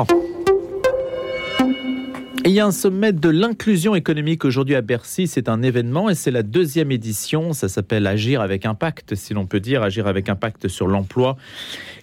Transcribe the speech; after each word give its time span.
Oh. 0.00 0.37
Il 2.48 2.54
y 2.54 2.60
a 2.60 2.66
un 2.66 2.70
sommet 2.70 3.12
de 3.12 3.28
l'inclusion 3.28 3.94
économique 3.94 4.46
aujourd'hui 4.46 4.74
à 4.74 4.80
Bercy. 4.80 5.26
C'est 5.26 5.50
un 5.50 5.62
événement 5.62 6.08
et 6.08 6.14
c'est 6.14 6.30
la 6.30 6.42
deuxième 6.42 6.90
édition. 6.90 7.52
Ça 7.52 7.68
s'appelle 7.68 8.06
Agir 8.06 8.40
avec 8.40 8.64
impact, 8.64 9.14
si 9.16 9.34
l'on 9.34 9.44
peut 9.44 9.60
dire, 9.60 9.82
Agir 9.82 10.06
avec 10.06 10.30
impact 10.30 10.66
sur 10.66 10.86
l'emploi. 10.86 11.36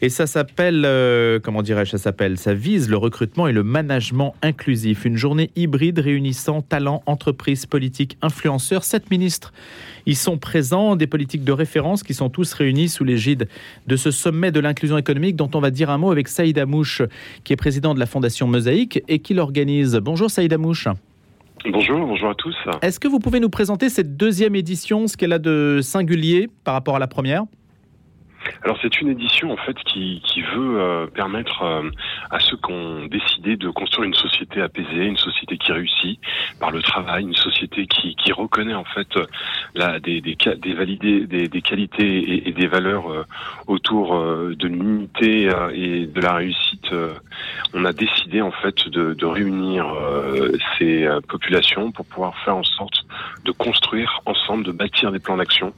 Et 0.04 0.10
ça 0.10 0.28
s'appelle, 0.28 0.84
euh, 0.86 1.40
comment 1.40 1.64
dirais-je, 1.64 1.92
ça 1.92 1.98
s'appelle, 1.98 2.38
ça 2.38 2.54
vise 2.54 2.90
le 2.90 2.98
recrutement 2.98 3.48
et 3.48 3.54
le 3.54 3.64
management 3.64 4.36
inclusif. 4.44 5.06
Une 5.06 5.18
journée 5.18 5.50
hybride 5.56 5.98
réunissant 5.98 6.62
talents, 6.62 7.02
entreprises, 7.08 7.66
politiques, 7.66 8.16
influenceurs. 8.22 8.84
Sept 8.84 9.10
ministres 9.10 9.52
ils 10.06 10.16
sont 10.16 10.38
présents, 10.38 10.96
des 10.96 11.08
politiques 11.08 11.44
de 11.44 11.52
référence 11.52 12.04
qui 12.04 12.14
sont 12.14 12.30
tous 12.30 12.54
réunis 12.54 12.90
sous 12.90 13.04
l'égide 13.04 13.48
de 13.88 13.96
ce 13.96 14.12
sommet 14.12 14.52
de 14.52 14.60
l'inclusion 14.60 14.98
économique 14.98 15.36
dont 15.36 15.50
on 15.56 15.60
va 15.60 15.72
dire 15.72 15.90
un 15.90 15.98
mot 15.98 16.12
avec 16.12 16.28
Saïd 16.28 16.58
Amouche, 16.60 17.02
qui 17.44 17.54
est 17.54 17.56
président 17.56 17.94
de 17.94 18.00
la 18.00 18.06
Fondation 18.06 18.48
Mosaïque 18.48 19.04
et 19.08 19.20
qui 19.20 19.34
l'organise. 19.34 19.96
Bonjour 19.96 20.30
Saïd 20.36 20.52
Amouche. 20.52 20.90
Bonjour, 21.72 22.06
bonjour 22.06 22.30
à 22.30 22.36
tous. 22.36 22.56
Est-ce 22.82 23.00
que 23.00 23.08
vous 23.08 23.20
pouvez 23.20 23.40
nous 23.40 23.50
présenter 23.50 23.88
cette 23.88 24.18
deuxième 24.18 24.54
édition, 24.54 25.08
ce 25.08 25.16
qu'elle 25.16 25.32
a 25.32 25.40
de 25.40 25.80
singulier 25.82 26.50
par 26.66 26.74
rapport 26.74 26.98
à 26.98 27.00
la 27.00 27.08
première? 27.08 27.44
Alors 28.64 28.78
c'est 28.82 29.02
une 29.02 29.10
édition 29.10 29.52
en 29.52 29.58
fait 29.58 29.78
qui, 29.86 30.22
qui 30.26 30.42
veut 30.42 30.80
euh, 30.80 31.08
permettre 31.08 31.64
euh, 31.64 31.90
à 32.32 32.40
ceux 32.40 32.58
qui 32.58 32.72
ont 32.72 33.06
décidé 33.06 33.56
de 33.58 33.70
construire 33.70 34.08
une 34.08 34.14
société 34.14 34.62
apaisée, 34.62 35.06
une 35.06 35.18
société 35.18 35.58
qui 35.58 35.72
réussit 35.72 36.20
par 36.60 36.72
le 36.72 36.82
travail, 36.82 37.24
une 37.24 37.36
société 37.36 37.88
qui, 37.88 38.16
qui 38.16 38.32
reconnaît 38.32 38.74
en 38.74 38.84
fait 38.84 39.08
la, 39.76 40.00
des, 40.00 40.22
des, 40.22 40.38
des, 40.58 40.74
validés, 40.74 41.26
des, 41.28 41.62
qualités 41.62 42.48
et, 42.48 42.52
des 42.52 42.68
valeurs 42.68 43.12
euh, 43.12 43.24
autour 43.68 44.16
de 44.16 44.68
l'unité 44.68 45.50
et 45.74 46.06
de 46.06 46.22
la 46.22 46.34
réussite. 46.34 46.90
On 47.74 47.86
a 47.86 47.94
décidé 47.94 48.42
en 48.42 48.52
fait 48.52 48.88
de, 48.90 49.14
de 49.14 49.26
réunir 49.26 49.86
ces 50.78 51.08
populations 51.28 51.92
pour 51.92 52.06
pouvoir 52.06 52.38
faire 52.44 52.56
en 52.56 52.64
sorte 52.64 53.06
de 53.44 53.52
construire 53.52 54.22
ensemble, 54.26 54.64
de 54.64 54.72
bâtir 54.72 55.12
des 55.12 55.20
plans 55.20 55.38
d'action, 55.38 55.74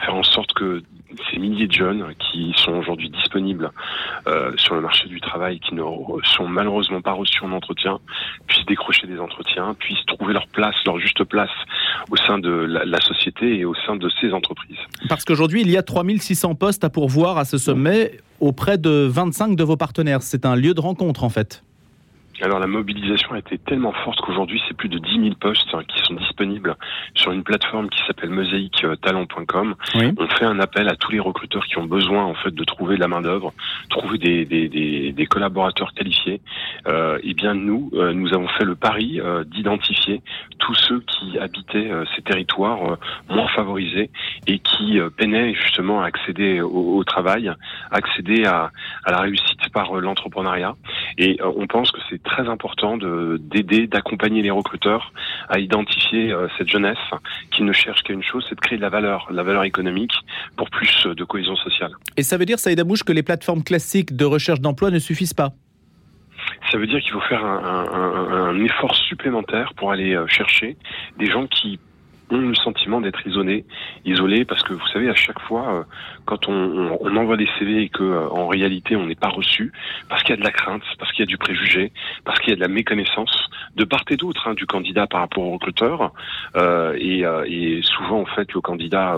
faire 0.00 0.14
en 0.14 0.22
sorte 0.22 0.52
que 0.52 0.82
ces 1.30 1.38
milliers 1.38 1.66
de 1.66 1.72
jeunes 1.72 2.11
qui 2.18 2.54
sont 2.56 2.72
aujourd'hui 2.72 3.10
disponibles 3.10 3.70
euh, 4.26 4.52
sur 4.56 4.74
le 4.74 4.80
marché 4.80 5.08
du 5.08 5.20
travail, 5.20 5.60
qui 5.60 5.74
ne 5.74 5.82
sont 6.24 6.46
malheureusement 6.46 7.00
pas 7.00 7.12
reçus 7.12 7.42
en 7.44 7.52
entretien, 7.52 7.98
puissent 8.46 8.66
décrocher 8.66 9.06
des 9.06 9.18
entretiens, 9.18 9.74
puissent 9.74 10.04
trouver 10.06 10.32
leur 10.32 10.46
place, 10.48 10.74
leur 10.86 10.98
juste 10.98 11.24
place 11.24 11.50
au 12.10 12.16
sein 12.16 12.38
de 12.38 12.50
la, 12.50 13.00
société 13.00 13.58
et 13.58 13.64
au 13.64 13.74
sein 13.74 13.96
de 13.96 14.08
ces 14.20 14.32
entreprises. 14.32 14.78
Parce 15.08 15.24
qu'aujourd'hui, 15.24 15.62
il 15.62 15.70
y 15.70 15.76
a 15.76 15.82
3600 15.82 16.54
postes 16.54 16.84
à 16.84 16.90
pourvoir 16.90 17.38
à 17.38 17.44
ce 17.44 17.58
sommet 17.58 18.12
auprès 18.40 18.78
de 18.78 19.06
25 19.10 19.56
de 19.56 19.64
vos 19.64 19.76
partenaires. 19.76 20.22
C'est 20.22 20.46
un 20.46 20.56
lieu 20.56 20.74
de 20.74 20.80
rencontre 20.80 21.24
en 21.24 21.30
fait. 21.30 21.62
Alors 22.42 22.58
la 22.58 22.66
mobilisation 22.66 23.34
a 23.34 23.38
été 23.38 23.56
tellement 23.56 23.92
forte 23.92 24.20
qu'aujourd'hui 24.20 24.60
c'est 24.66 24.76
plus 24.76 24.88
de 24.88 24.98
10 24.98 25.22
000 25.22 25.34
postes 25.40 25.68
hein, 25.74 25.82
qui 25.86 26.02
sont 26.02 26.14
disponibles 26.14 26.74
sur 27.14 27.30
une 27.30 27.44
plateforme 27.44 27.88
qui 27.88 28.00
s'appelle 28.04 28.30
mosaictalent.com. 28.30 29.76
On 30.18 30.26
fait 30.26 30.44
un 30.44 30.58
appel 30.58 30.88
à 30.88 30.96
tous 30.96 31.12
les 31.12 31.20
recruteurs 31.20 31.64
qui 31.66 31.78
ont 31.78 31.84
besoin 31.84 32.24
en 32.24 32.34
fait 32.34 32.52
de 32.52 32.64
trouver 32.64 32.96
de 32.96 33.00
la 33.00 33.06
main 33.06 33.20
d'œuvre, 33.22 33.52
trouver 33.90 34.18
des, 34.18 34.44
des, 34.44 34.68
des, 34.68 35.12
des, 35.12 35.26
collaborateurs 35.26 35.94
qualifiés. 35.94 36.40
Euh, 36.88 37.20
et 37.22 37.32
bien 37.34 37.54
nous, 37.54 37.90
euh, 37.94 38.12
nous 38.12 38.34
avons 38.34 38.48
fait 38.48 38.64
le 38.64 38.74
pari 38.74 39.20
euh, 39.20 39.44
d'identifier 39.44 40.20
tous 40.58 40.74
ceux 40.74 41.00
qui 41.00 41.38
habitaient 41.38 41.90
euh, 41.90 42.04
ces 42.16 42.22
territoires 42.22 42.98
moins 43.30 43.48
favorisés 43.48 44.10
et 44.48 44.58
qui 44.58 44.98
peinaient 45.16 45.54
justement 45.54 46.02
à 46.02 46.06
accéder 46.06 46.60
au, 46.60 46.96
au 46.96 47.04
travail, 47.04 47.52
accéder 47.92 48.44
à, 48.46 48.72
à 49.04 49.12
la 49.12 49.18
réussite 49.20 49.60
par 49.72 49.94
l'entrepreneuriat. 49.94 50.74
Et 51.18 51.38
on 51.42 51.66
pense 51.68 51.92
que 51.92 52.00
c'est 52.10 52.22
très 52.32 52.48
important 52.48 52.96
d'aider, 52.96 53.86
d'accompagner 53.86 54.42
les 54.42 54.50
recruteurs 54.50 55.12
à 55.48 55.58
identifier 55.58 56.32
euh, 56.32 56.48
cette 56.56 56.68
jeunesse 56.68 57.04
qui 57.50 57.62
ne 57.62 57.72
cherche 57.72 58.02
qu'à 58.02 58.14
une 58.14 58.22
chose, 58.22 58.44
c'est 58.48 58.54
de 58.54 58.60
créer 58.60 58.78
de 58.78 58.82
la 58.82 58.88
valeur, 58.88 59.28
la 59.30 59.42
valeur 59.42 59.64
économique 59.64 60.14
pour 60.56 60.70
plus 60.70 61.06
de 61.06 61.24
cohésion 61.24 61.56
sociale. 61.56 61.92
Et 62.16 62.22
ça 62.22 62.38
veut 62.38 62.46
dire, 62.46 62.58
Saïd 62.58 62.80
Abouche, 62.80 63.02
que 63.04 63.12
les 63.12 63.22
plateformes 63.22 63.62
classiques 63.62 64.16
de 64.16 64.24
recherche 64.24 64.60
d'emploi 64.60 64.90
ne 64.90 64.98
suffisent 64.98 65.34
pas? 65.34 65.50
Ça 66.70 66.78
veut 66.78 66.86
dire 66.86 67.00
qu'il 67.00 67.12
faut 67.12 67.20
faire 67.20 67.44
un, 67.44 68.48
un, 68.48 68.64
effort 68.64 68.94
supplémentaire 68.96 69.74
pour 69.76 69.92
aller 69.92 70.14
euh, 70.14 70.26
chercher 70.26 70.76
des 71.18 71.26
gens 71.26 71.46
qui 71.46 71.78
ont 72.30 72.38
le 72.38 72.54
sentiment 72.54 73.00
d'être 73.00 73.26
isolés, 73.26 73.64
isolés 74.04 74.44
parce 74.44 74.62
que 74.62 74.72
vous 74.72 74.86
savez 74.92 75.08
à 75.08 75.14
chaque 75.14 75.40
fois 75.40 75.74
euh, 75.74 75.82
quand 76.24 76.48
on, 76.48 76.98
on, 77.00 77.16
envoie 77.16 77.36
des 77.36 77.48
CV 77.58 77.82
et 77.82 77.88
que 77.88 78.02
euh, 78.02 78.28
en 78.30 78.46
réalité 78.46 78.96
on 78.96 79.06
n'est 79.06 79.14
pas 79.14 79.28
reçu 79.28 79.72
parce 80.08 80.22
qu'il 80.22 80.30
y 80.30 80.38
a 80.38 80.40
de 80.40 80.44
la 80.44 80.50
crainte, 80.50 80.82
parce 80.98 81.10
qu'il 81.12 81.20
y 81.20 81.22
a 81.24 81.26
du 81.26 81.38
préjugé, 81.38 81.92
parce 82.24 82.38
qu'il 82.40 82.50
y 82.50 82.52
a 82.52 82.56
de 82.56 82.60
la 82.60 82.68
méconnaissance 82.68 83.48
de 83.76 83.84
part 83.84 84.02
et 84.10 84.16
d'autre 84.16 84.48
hein, 84.48 84.54
du 84.54 84.66
candidat 84.66 85.06
par 85.06 85.20
rapport 85.20 85.44
au 85.44 85.52
recruteur 85.52 86.12
euh, 86.56 86.96
et, 86.98 87.24
euh, 87.24 87.44
et, 87.46 87.80
souvent 87.82 88.20
en 88.20 88.26
fait 88.26 88.52
le 88.52 88.60
candidat 88.60 89.16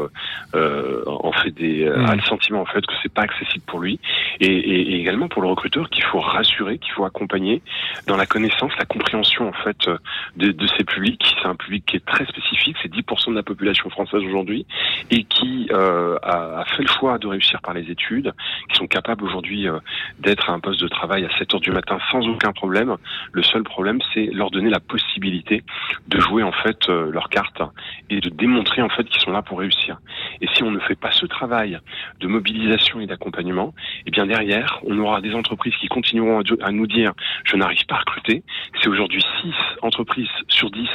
en 0.54 1.32
fait 1.32 1.50
des 1.50 1.84
mmh. 1.84 2.06
a 2.06 2.15
le 2.15 2.22
sentiment 2.22 2.60
en 2.60 2.66
fait 2.66 2.84
que 2.86 2.92
c'est 3.03 3.12
pas 3.12 3.22
accessible 3.22 3.65
pour 3.66 3.81
lui 3.81 3.98
et, 4.41 4.47
et, 4.47 5.00
également 5.00 5.28
pour 5.28 5.42
le 5.42 5.48
recruteur 5.48 5.88
qu'il 5.91 6.04
faut 6.04 6.21
rassurer, 6.21 6.78
qu'il 6.78 6.92
faut 6.92 7.04
accompagner 7.04 7.62
dans 8.06 8.16
la 8.16 8.26
connaissance, 8.26 8.72
la 8.78 8.84
compréhension 8.84 9.48
en 9.48 9.53
fait 9.53 9.88
de, 10.36 10.53
de 10.53 10.66
ces 10.78 10.84
publics. 10.84 11.22
C'est 11.41 11.48
un 11.48 11.56
public 11.56 11.84
qui 11.86 11.97
est 11.97 12.06
très 12.06 12.25
spécifique, 12.26 12.76
c'est 12.82 12.91
10% 12.94 13.31
de 13.31 13.34
la 13.34 13.43
population 13.43 13.91
française 13.91 14.22
aujourd'hui 14.22 14.66
et 15.10 15.25
qui 15.25 15.69
euh, 15.71 16.16
a, 16.22 16.65
fait 16.77 16.82
le 16.82 16.88
choix 16.88 17.19
de 17.19 17.27
réussir 17.27 17.60
par 17.60 17.75
les 17.75 17.91
études, 17.91 18.32
qui 18.71 18.77
sont 18.77 18.87
capables 18.87 19.25
aujourd'hui 19.25 19.69
euh, 19.69 19.78
d'être 20.19 20.49
à 20.50 20.53
un 20.53 20.60
poste 20.60 20.81
de 20.81 20.88
travail 20.88 21.25
à 21.25 21.38
7 21.38 21.54
heures 21.54 21.60
du 21.60 21.71
matin 21.71 21.99
sans 22.10 22.27
aucun 22.27 22.53
problème. 22.53 22.97
Le 23.33 23.43
seul 23.43 23.62
problème, 23.62 23.99
c'est 24.12 24.27
leur 24.27 24.50
donner 24.50 24.71
la 24.71 24.81
possibilité 24.81 25.62
de 26.09 26.21
jouer 26.21 26.43
en 26.43 26.53
fait 26.53 26.88
euh, 26.88 27.10
leur 27.10 27.28
carte 27.28 27.62
et 28.10 28.21
de 28.21 28.28
démontrer 28.31 28.83
en 28.83 28.88
fait 28.88 29.04
qu'ils 29.04 29.21
sont 29.21 29.33
là 29.33 29.43
pour 29.43 29.59
réussir. 29.59 29.99
Et 30.41 30.47
si 30.54 30.62
on 30.62 30.71
ne 30.71 30.81
fait 30.81 30.94
pas 30.94 31.12
ce 31.12 31.27
travail 31.27 31.78
de 32.21 32.27
mobilisation 32.27 33.00
et 33.00 33.06
d'accompagnement, 33.06 33.75
eh 34.06 34.10
bien 34.10 34.27
derrière, 34.27 34.81
on 34.84 34.99
aura 34.99 35.21
des 35.21 35.34
entreprises 35.34 35.75
qui 35.81 35.88
continueront 35.88 36.43
à 36.62 36.71
nous 36.71 36.87
dire 36.87 37.12
je 37.44 37.56
n'arrive 37.56 37.84
pas 37.87 37.97
à 37.97 37.99
recruter. 37.99 38.43
C'est 38.81 38.88
aujourd'hui 38.88 39.22
6 39.43 39.53
entreprises 39.83 40.28
sur 40.49 40.71
10, 40.71 40.88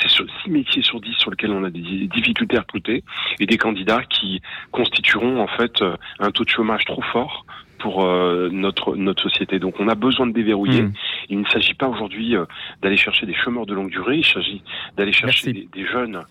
c'est 0.00 0.10
sur 0.10 0.26
6 0.44 0.50
métiers 0.50 0.82
sur 0.82 1.00
10 1.00 1.14
sur 1.18 1.30
lesquels 1.30 1.45
on 1.52 1.64
a 1.64 1.70
des 1.70 1.80
difficultés 1.80 2.56
à 2.56 2.60
recruter 2.60 3.04
et 3.40 3.46
des 3.46 3.58
candidats 3.58 4.02
qui 4.04 4.40
constitueront 4.72 5.40
en 5.40 5.46
fait 5.46 5.82
euh, 5.82 5.96
un 6.18 6.30
taux 6.30 6.44
de 6.44 6.48
chômage 6.48 6.84
trop 6.84 7.02
fort 7.02 7.46
pour 7.78 8.04
euh, 8.04 8.48
notre 8.50 8.96
notre 8.96 9.22
société. 9.28 9.58
Donc 9.58 9.74
on 9.78 9.88
a 9.88 9.94
besoin 9.94 10.26
de 10.26 10.32
déverrouiller. 10.32 10.82
Hmm. 10.82 10.92
Il 11.28 11.40
ne 11.40 11.46
s'agit 11.46 11.74
pas 11.74 11.88
aujourd'hui 11.88 12.36
euh, 12.36 12.44
d'aller 12.82 12.96
chercher 12.96 13.26
des 13.26 13.34
chômeurs 13.34 13.66
de 13.66 13.74
longue 13.74 13.90
durée, 13.90 14.18
il 14.18 14.26
s'agit 14.26 14.62
d'aller 14.96 15.12
chercher 15.12 15.52
des, 15.52 15.86
jeunes 15.86 16.22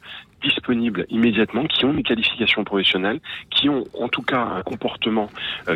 disponibles 0.42 1.06
immédiatement, 1.10 1.66
qui 1.66 1.86
ont 1.86 1.94
une 1.94 2.04
qualification 2.04 2.64
professionnelle, 2.64 3.20
qui 3.50 3.70
ont 3.70 3.84
en 4.00 4.10
tout 4.10 4.22
cas 4.22 4.42
un 4.42 4.62
comportement 4.62 5.30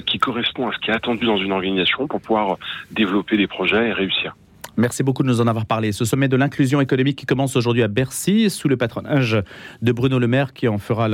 qui 0.05 0.19
correspond 0.19 0.67
à 0.67 0.73
ce 0.73 0.77
qui 0.77 0.91
est 0.91 0.93
attendu 0.93 1.25
dans 1.25 1.37
une 1.37 1.51
organisation 1.51 2.07
pour 2.07 2.21
pouvoir 2.21 2.57
développer 2.91 3.35
des 3.37 3.47
projets 3.47 3.87
et 3.87 3.93
réussir. 3.93 4.35
Merci 4.79 5.03
beaucoup 5.03 5.23
de 5.23 5.27
nous 5.27 5.41
en 5.41 5.47
avoir 5.47 5.65
parlé. 5.65 5.91
Ce 5.91 6.05
sommet 6.05 6.29
de 6.29 6.37
l'inclusion 6.37 6.79
économique 6.79 7.17
qui 7.17 7.25
commence 7.25 7.57
aujourd'hui 7.57 7.83
à 7.83 7.89
Bercy, 7.89 8.49
sous 8.49 8.69
le 8.69 8.77
patronage 8.77 9.37
de 9.81 9.91
Bruno 9.91 10.19
Le 10.19 10.27
Maire, 10.27 10.53
qui 10.53 10.69
en 10.69 10.77
fera 10.77 11.09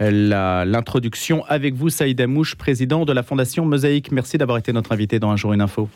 l'introduction 0.00 1.44
avec 1.44 1.74
vous, 1.74 1.90
Saïd 1.90 2.18
Amouche, 2.22 2.54
président 2.54 3.04
de 3.04 3.12
la 3.12 3.22
Fondation 3.22 3.66
Mosaïque. 3.66 4.12
Merci 4.12 4.38
d'avoir 4.38 4.56
été 4.56 4.72
notre 4.72 4.92
invité 4.92 5.18
dans 5.18 5.30
Un 5.30 5.36
jour 5.36 5.52
une 5.52 5.60
info. 5.60 5.90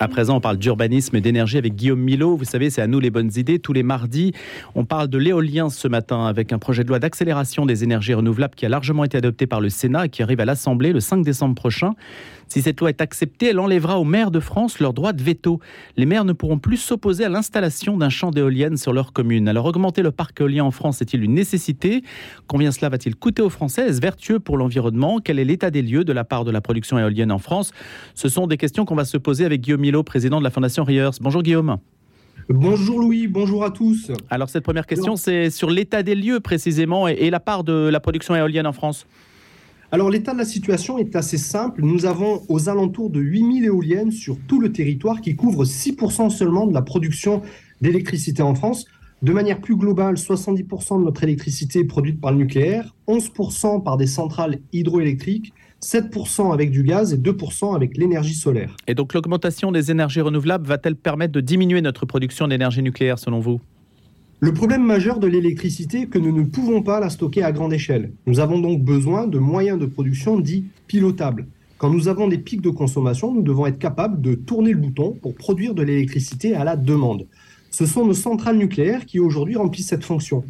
À 0.00 0.08
présent, 0.08 0.38
on 0.38 0.40
parle 0.40 0.56
d'urbanisme 0.56 1.14
et 1.14 1.20
d'énergie 1.20 1.58
avec 1.58 1.76
Guillaume 1.76 2.00
Milot. 2.00 2.36
Vous 2.36 2.44
savez, 2.44 2.70
c'est 2.70 2.82
à 2.82 2.88
nous 2.88 2.98
les 2.98 3.10
bonnes 3.10 3.30
idées. 3.36 3.60
Tous 3.60 3.72
les 3.72 3.84
mardis, 3.84 4.32
on 4.74 4.84
parle 4.84 5.06
de 5.06 5.16
l'éolien 5.16 5.70
ce 5.70 5.86
matin 5.86 6.26
avec 6.26 6.52
un 6.52 6.58
projet 6.58 6.82
de 6.82 6.88
loi 6.88 6.98
d'accélération 6.98 7.66
des 7.66 7.84
énergies 7.84 8.14
renouvelables 8.14 8.56
qui 8.56 8.66
a 8.66 8.68
largement 8.68 9.04
été 9.04 9.18
adopté 9.18 9.46
par 9.46 9.60
le 9.60 9.68
Sénat 9.68 10.06
et 10.06 10.08
qui 10.08 10.24
arrive 10.24 10.40
à 10.40 10.44
l'Assemblée 10.44 10.92
le 10.92 10.98
5 10.98 11.22
décembre 11.22 11.54
prochain. 11.54 11.92
Si 12.52 12.60
cette 12.60 12.80
loi 12.80 12.90
est 12.90 13.00
acceptée, 13.00 13.46
elle 13.46 13.58
enlèvera 13.58 13.98
aux 13.98 14.04
maires 14.04 14.30
de 14.30 14.38
France 14.38 14.78
leur 14.78 14.92
droit 14.92 15.14
de 15.14 15.22
veto. 15.22 15.58
Les 15.96 16.04
maires 16.04 16.26
ne 16.26 16.34
pourront 16.34 16.58
plus 16.58 16.76
s'opposer 16.76 17.24
à 17.24 17.30
l'installation 17.30 17.96
d'un 17.96 18.10
champ 18.10 18.30
d'éoliennes 18.30 18.76
sur 18.76 18.92
leur 18.92 19.14
commune. 19.14 19.48
Alors 19.48 19.64
augmenter 19.64 20.02
le 20.02 20.10
parc 20.10 20.38
éolien 20.38 20.62
en 20.62 20.70
France 20.70 21.00
est-il 21.00 21.24
une 21.24 21.32
nécessité? 21.32 22.02
Combien 22.48 22.70
cela 22.70 22.90
va-t-il 22.90 23.16
coûter 23.16 23.40
aux 23.40 23.48
Français 23.48 23.86
Est-ce 23.86 24.02
vertueux 24.02 24.38
pour 24.38 24.58
l'environnement 24.58 25.18
Quel 25.18 25.38
est 25.38 25.46
l'état 25.46 25.70
des 25.70 25.80
lieux 25.80 26.04
de 26.04 26.12
la 26.12 26.24
part 26.24 26.44
de 26.44 26.50
la 26.50 26.60
production 26.60 26.98
éolienne 26.98 27.32
en 27.32 27.38
France? 27.38 27.72
Ce 28.14 28.28
sont 28.28 28.46
des 28.46 28.58
questions 28.58 28.84
qu'on 28.84 28.96
va 28.96 29.06
se 29.06 29.16
poser 29.16 29.46
avec 29.46 29.62
Guillaume 29.62 29.80
Milo, 29.80 30.02
président 30.02 30.38
de 30.38 30.44
la 30.44 30.50
Fondation 30.50 30.84
Riers. 30.84 31.08
Bonjour 31.22 31.42
Guillaume. 31.42 31.78
Bonjour 32.50 33.00
Louis, 33.00 33.28
bonjour 33.28 33.64
à 33.64 33.70
tous. 33.70 34.12
Alors 34.28 34.50
cette 34.50 34.64
première 34.64 34.86
question, 34.86 35.16
c'est 35.16 35.48
sur 35.48 35.70
l'état 35.70 36.02
des 36.02 36.14
lieux 36.14 36.40
précisément 36.40 37.08
et 37.08 37.30
la 37.30 37.40
part 37.40 37.64
de 37.64 37.88
la 37.88 37.98
production 37.98 38.36
éolienne 38.36 38.66
en 38.66 38.74
France. 38.74 39.06
Alors 39.94 40.08
l'état 40.08 40.32
de 40.32 40.38
la 40.38 40.46
situation 40.46 40.96
est 40.96 41.14
assez 41.16 41.36
simple. 41.36 41.82
Nous 41.82 42.06
avons 42.06 42.40
aux 42.48 42.70
alentours 42.70 43.10
de 43.10 43.20
8000 43.20 43.66
éoliennes 43.66 44.10
sur 44.10 44.38
tout 44.48 44.58
le 44.58 44.72
territoire 44.72 45.20
qui 45.20 45.36
couvrent 45.36 45.66
6% 45.66 46.30
seulement 46.30 46.66
de 46.66 46.72
la 46.72 46.80
production 46.80 47.42
d'électricité 47.82 48.40
en 48.40 48.54
France. 48.54 48.86
De 49.20 49.34
manière 49.34 49.60
plus 49.60 49.76
globale, 49.76 50.14
70% 50.14 50.98
de 50.98 51.04
notre 51.04 51.22
électricité 51.24 51.80
est 51.80 51.84
produite 51.84 52.22
par 52.22 52.32
le 52.32 52.38
nucléaire, 52.38 52.96
11% 53.06 53.82
par 53.82 53.98
des 53.98 54.06
centrales 54.06 54.60
hydroélectriques, 54.72 55.52
7% 55.82 56.54
avec 56.54 56.70
du 56.70 56.84
gaz 56.84 57.12
et 57.12 57.18
2% 57.18 57.76
avec 57.76 57.98
l'énergie 57.98 58.34
solaire. 58.34 58.74
Et 58.86 58.94
donc 58.94 59.12
l'augmentation 59.12 59.72
des 59.72 59.90
énergies 59.90 60.22
renouvelables 60.22 60.66
va-t-elle 60.66 60.96
permettre 60.96 61.34
de 61.34 61.42
diminuer 61.42 61.82
notre 61.82 62.06
production 62.06 62.48
d'énergie 62.48 62.82
nucléaire 62.82 63.18
selon 63.18 63.40
vous? 63.40 63.60
Le 64.44 64.52
problème 64.52 64.84
majeur 64.84 65.20
de 65.20 65.28
l'électricité 65.28 66.00
est 66.00 66.06
que 66.06 66.18
nous 66.18 66.32
ne 66.32 66.42
pouvons 66.42 66.82
pas 66.82 66.98
la 66.98 67.10
stocker 67.10 67.44
à 67.44 67.52
grande 67.52 67.72
échelle. 67.72 68.12
Nous 68.26 68.40
avons 68.40 68.58
donc 68.58 68.82
besoin 68.82 69.28
de 69.28 69.38
moyens 69.38 69.78
de 69.78 69.86
production 69.86 70.40
dits 70.40 70.64
pilotables. 70.88 71.46
Quand 71.78 71.90
nous 71.90 72.08
avons 72.08 72.26
des 72.26 72.38
pics 72.38 72.60
de 72.60 72.68
consommation, 72.68 73.32
nous 73.32 73.42
devons 73.42 73.66
être 73.66 73.78
capables 73.78 74.20
de 74.20 74.34
tourner 74.34 74.72
le 74.72 74.80
bouton 74.80 75.16
pour 75.22 75.36
produire 75.36 75.74
de 75.74 75.84
l'électricité 75.84 76.56
à 76.56 76.64
la 76.64 76.74
demande. 76.74 77.28
Ce 77.70 77.86
sont 77.86 78.04
nos 78.04 78.14
centrales 78.14 78.56
nucléaires 78.56 79.06
qui 79.06 79.20
aujourd'hui 79.20 79.54
remplissent 79.54 79.86
cette 79.86 80.02
fonction. 80.02 80.42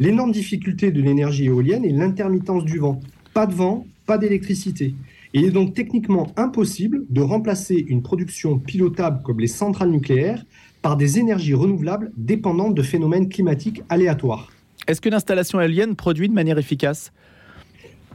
L'énorme 0.00 0.32
difficulté 0.32 0.90
de 0.90 1.00
l'énergie 1.00 1.44
éolienne 1.44 1.84
est 1.84 1.92
l'intermittence 1.92 2.64
du 2.64 2.80
vent. 2.80 3.00
Pas 3.32 3.46
de 3.46 3.54
vent, 3.54 3.86
pas 4.06 4.18
d'électricité. 4.18 4.96
Il 5.34 5.44
est 5.44 5.52
donc 5.52 5.72
techniquement 5.72 6.32
impossible 6.36 7.04
de 7.10 7.20
remplacer 7.20 7.84
une 7.86 8.02
production 8.02 8.58
pilotable 8.58 9.22
comme 9.22 9.38
les 9.38 9.46
centrales 9.46 9.90
nucléaires 9.90 10.44
par 10.86 10.96
des 10.96 11.18
énergies 11.18 11.52
renouvelables 11.52 12.12
dépendantes 12.16 12.76
de 12.76 12.82
phénomènes 12.82 13.28
climatiques 13.28 13.82
aléatoires. 13.88 14.52
Est-ce 14.86 15.00
qu'une 15.00 15.14
installation 15.14 15.60
éolienne 15.60 15.96
produit 15.96 16.28
de 16.28 16.32
manière 16.32 16.58
efficace? 16.58 17.12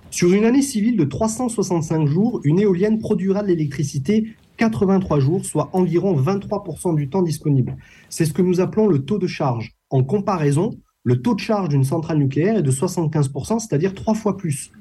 Sur 0.10 0.32
une 0.32 0.46
année 0.46 0.62
civile 0.62 0.96
de 0.96 1.04
365 1.04 2.08
jours, 2.08 2.40
une 2.46 2.62
éolienne 2.62 2.98
produira 2.98 3.44
de 3.44 3.50
l'électricité 3.50 4.38
83 4.56 5.20
jours, 5.20 5.44
soit 5.44 5.70
environ 5.74 6.16
23% 6.16 6.96
du 6.96 7.10
temps 7.10 7.24
disponible. 7.24 7.76
C'est 8.08 8.24
ce 8.24 8.32
que 8.32 8.42
nous 8.42 8.62
appelons 8.62 8.88
le 8.88 9.04
taux 9.04 9.18
de 9.18 9.28
charge. 9.28 9.74
En 9.90 10.06
comparaison, 10.06 10.70
le 11.04 11.22
taux 11.22 11.36
de 11.36 11.42
charge 11.42 11.68
d'une 11.68 11.84
centrale 11.84 12.20
nucléaire 12.20 12.56
est 12.56 12.64
de 12.64 12.72
75%, 12.72 13.60
c'est-à-dire 13.60 13.94
trois 13.94 14.16
fois 14.16 14.38
plus. 14.38 14.72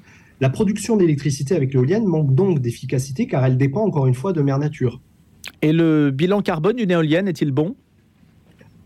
La 0.41 0.49
production 0.49 0.97
d'électricité 0.97 1.57
avec 1.57 1.75
l'éolienne 1.75 2.05
manque 2.05 2.37
donc 2.37 2.61
d'efficacité 2.61 3.27
car 3.27 3.45
elle 3.45 3.57
dépend 3.57 3.85
encore 3.85 4.07
une 4.07 4.15
fois 4.15 4.33
de 4.33 4.43
mère 4.43 4.61
nature. 4.61 5.01
Et 5.63 5.73
le 5.73 6.11
bilan 6.11 6.43
carbone 6.43 6.77
d'une 6.77 6.91
éolienne 6.91 7.29
est-il 7.29 7.53
bon? 7.53 7.77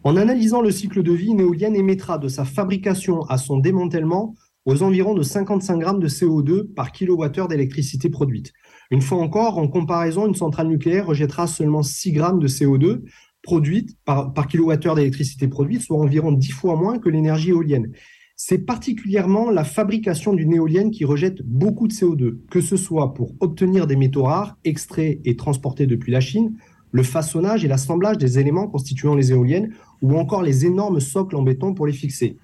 En 0.03 0.17
analysant 0.17 0.61
le 0.61 0.71
cycle 0.71 1.03
de 1.03 1.13
vie, 1.13 1.29
une 1.29 1.41
éolienne 1.41 1.77
émettra 1.77 2.19
de 2.19 2.29
sa 2.29 2.45
fabrication 2.45 3.23
à 3.23 3.39
son 3.39 3.59
démantèlement 3.59 4.35
aux 4.67 4.83
environs 4.83 5.15
de 5.15 5.23
55 5.23 5.79
grammes 5.79 6.01
de 6.01 6.09
CO2 6.09 6.65
par 6.75 6.93
kilowattheure 6.93 7.49
d'électricité 7.49 8.09
produite. 8.09 8.53
Une 8.91 9.03
fois 9.03 9.19
encore, 9.19 9.59
en 9.59 9.69
comparaison, 9.69 10.27
une 10.27 10.35
centrale 10.35 10.69
nucléaire 10.69 11.07
rejettera 11.07 11.47
seulement 11.47 11.83
6 11.83 12.13
grammes 12.13 12.39
de 12.39 12.49
CO2 12.49 13.03
produite 13.43 13.97
par, 14.05 14.33
par 14.33 14.47
kilowattheure 14.47 14.95
d'électricité 14.95 15.49
produite, 15.49 15.83
soit 15.83 15.99
environ 15.99 16.33
10 16.33 16.51
fois 16.53 16.77
moins 16.77 16.99
que 16.99 17.11
l'énergie 17.11 17.51
éolienne 17.51 17.93
c'est 18.37 18.59
particulièrement 18.59 19.51
la 19.51 19.63
fabrication 19.63 20.33
d'une 20.33 20.55
éolienne 20.55 20.91
qui 20.91 21.05
rejette 21.05 21.43
beaucoup 21.45 21.87
de 21.87 21.93
CO2, 21.93 22.39
que 22.51 22.61
ce 22.61 22.77
soit 22.77 23.15
pour 23.15 23.33
obtenir 23.39 23.87
des 23.87 23.95
métaux 23.95 24.25
rares 24.25 24.59
extraits 24.65 25.21
et 25.25 25.37
transportés 25.37 25.87
depuis 25.87 26.11
la 26.11 26.21
Chine, 26.21 26.55
le 26.91 27.05
façonnage 27.05 27.65
et 27.65 27.69
l'assemblage 27.69 28.19
des 28.19 28.39
éléments 28.41 28.67
constituant 28.67 29.15
les 29.15 29.31
éoliennes, 29.31 29.73
ou 30.03 30.19
encore 30.19 30.43
les 30.43 30.67
énormes 30.67 31.01
socles 31.01 31.37
en 31.37 31.43
béton 31.43 31.75
pour 31.75 31.87
les 31.87 31.93
fixer. 31.93 32.37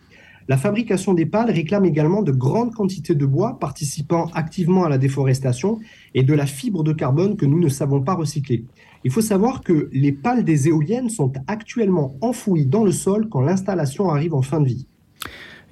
La 0.49 0.57
fabrication 0.57 1.13
des 1.13 1.27
pales 1.27 1.51
réclame 1.51 1.85
également 1.85 2.23
de 2.23 2.33
grandes 2.33 2.75
quantités 2.75 3.15
de 3.15 3.27
bois 3.27 3.59
participant 3.59 4.31
activement 4.35 4.85
à 4.85 4.89
la 4.89 4.99
déforestation 4.99 5.79
et 6.15 6.23
de 6.23 6.35
la 6.35 6.47
fibre 6.47 6.83
de 6.83 6.93
carbone 6.93 7.37
que 7.37 7.47
nous 7.47 7.61
ne 7.61 7.69
savons 7.69 8.01
pas 8.01 8.15
recycler. 8.15 8.65
Il 9.05 9.11
faut 9.11 9.21
savoir 9.21 9.61
que 9.63 9.89
les 9.93 10.13
pales 10.13 10.45
des 10.45 10.69
éoliennes 10.69 11.11
sont 11.11 11.33
actuellement 11.47 12.17
enfouies 12.21 12.67
dans 12.67 12.85
le 12.85 12.93
sol 12.93 13.29
quand 13.29 13.41
l'installation 13.41 14.11
arrive 14.11 14.35
en 14.35 14.43
fin 14.43 14.61
de 14.61 14.67
vie. 14.67 14.87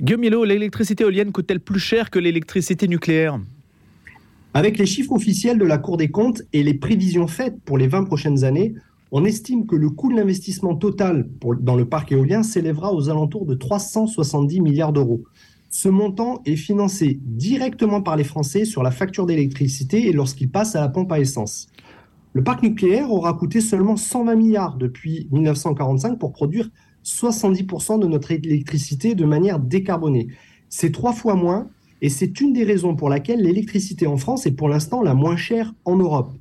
Guillaume 0.00 0.20
Milo, 0.20 0.44
l'électricité 0.44 1.02
éolienne 1.02 1.32
coûte-t-elle 1.32 1.58
plus 1.58 1.80
cher 1.80 2.10
que 2.10 2.20
l'électricité 2.20 2.86
nucléaire 2.86 3.40
Avec 4.54 4.78
les 4.78 4.86
chiffres 4.86 5.12
officiels 5.12 5.58
de 5.58 5.64
la 5.64 5.76
Cour 5.76 5.96
des 5.96 6.08
comptes 6.08 6.42
et 6.52 6.62
les 6.62 6.74
prévisions 6.74 7.26
faites 7.26 7.60
pour 7.64 7.78
les 7.78 7.88
20 7.88 8.04
prochaines 8.04 8.44
années, 8.44 8.76
on 9.10 9.24
estime 9.24 9.66
que 9.66 9.74
le 9.74 9.90
coût 9.90 10.12
de 10.12 10.16
l'investissement 10.16 10.76
total 10.76 11.28
dans 11.60 11.74
le 11.74 11.84
parc 11.84 12.12
éolien 12.12 12.44
s'élèvera 12.44 12.94
aux 12.94 13.10
alentours 13.10 13.44
de 13.44 13.56
370 13.56 14.60
milliards 14.60 14.92
d'euros. 14.92 15.24
Ce 15.68 15.88
montant 15.88 16.42
est 16.46 16.54
financé 16.54 17.18
directement 17.24 18.00
par 18.00 18.14
les 18.14 18.22
Français 18.22 18.64
sur 18.64 18.84
la 18.84 18.92
facture 18.92 19.26
d'électricité 19.26 20.06
et 20.06 20.12
lorsqu'ils 20.12 20.50
passent 20.50 20.76
à 20.76 20.80
la 20.80 20.88
pompe 20.88 21.10
à 21.10 21.18
essence. 21.18 21.66
Le 22.34 22.44
parc 22.44 22.62
nucléaire 22.62 23.10
aura 23.10 23.32
coûté 23.32 23.60
seulement 23.60 23.96
120 23.96 24.36
milliards 24.36 24.76
depuis 24.76 25.26
1945 25.32 26.20
pour 26.20 26.30
produire 26.30 26.70
70% 27.04 28.00
de 28.00 28.06
notre 28.06 28.32
électricité 28.32 29.14
de 29.14 29.24
manière 29.24 29.58
décarbonée. 29.58 30.28
C'est 30.68 30.92
trois 30.92 31.12
fois 31.12 31.34
moins 31.34 31.68
et 32.00 32.08
c'est 32.08 32.40
une 32.40 32.52
des 32.52 32.64
raisons 32.64 32.94
pour 32.94 33.08
laquelle 33.08 33.42
l'électricité 33.42 34.06
en 34.06 34.16
France 34.16 34.46
est 34.46 34.52
pour 34.52 34.68
l'instant 34.68 35.02
la 35.02 35.14
moins 35.14 35.36
chère 35.36 35.74
en 35.84 35.96
Europe. 35.96 36.32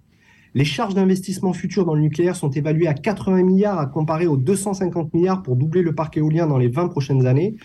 Les 0.54 0.66
charges 0.66 0.96
d'investissement 0.96 1.54
futures 1.54 1.86
dans 1.86 1.94
le 1.94 2.02
nucléaire 2.02 2.36
sont 2.36 2.50
évaluées 2.50 2.88
à 2.88 2.94
80 2.94 3.44
milliards 3.44 3.80
à 3.80 3.86
comparer 3.86 4.28
aux 4.28 4.38
250 4.38 5.14
milliards 5.14 5.44
pour 5.44 5.56
doubler 5.56 5.82
le 5.82 5.94
parc 5.94 6.18
éolien 6.18 6.48
dans 6.48 6.58
les 6.58 6.68
20 6.68 6.88
prochaines 6.88 7.28
années. 7.28 7.56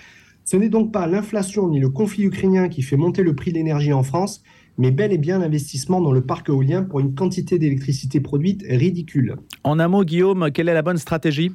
Ce 0.44 0.56
n'est 0.56 0.68
donc 0.68 0.92
pas 0.92 1.06
l'inflation 1.06 1.68
ni 1.68 1.80
le 1.80 1.88
conflit 1.88 2.24
ukrainien 2.24 2.68
qui 2.68 2.82
fait 2.82 2.96
monter 2.96 3.22
le 3.22 3.34
prix 3.34 3.52
de 3.52 3.56
l'énergie 3.56 3.92
en 3.92 4.02
France, 4.02 4.42
mais 4.78 4.90
bel 4.90 5.12
et 5.12 5.18
bien 5.18 5.38
l'investissement 5.38 6.00
dans 6.00 6.12
le 6.12 6.22
parc 6.22 6.48
éolien 6.48 6.82
pour 6.82 7.00
une 7.00 7.14
quantité 7.14 7.58
d'électricité 7.58 8.20
produite 8.20 8.64
ridicule. 8.68 9.36
En 9.64 9.78
un 9.78 9.88
mot, 9.88 10.04
Guillaume, 10.04 10.50
quelle 10.52 10.68
est 10.68 10.74
la 10.74 10.82
bonne 10.82 10.98
stratégie? 10.98 11.52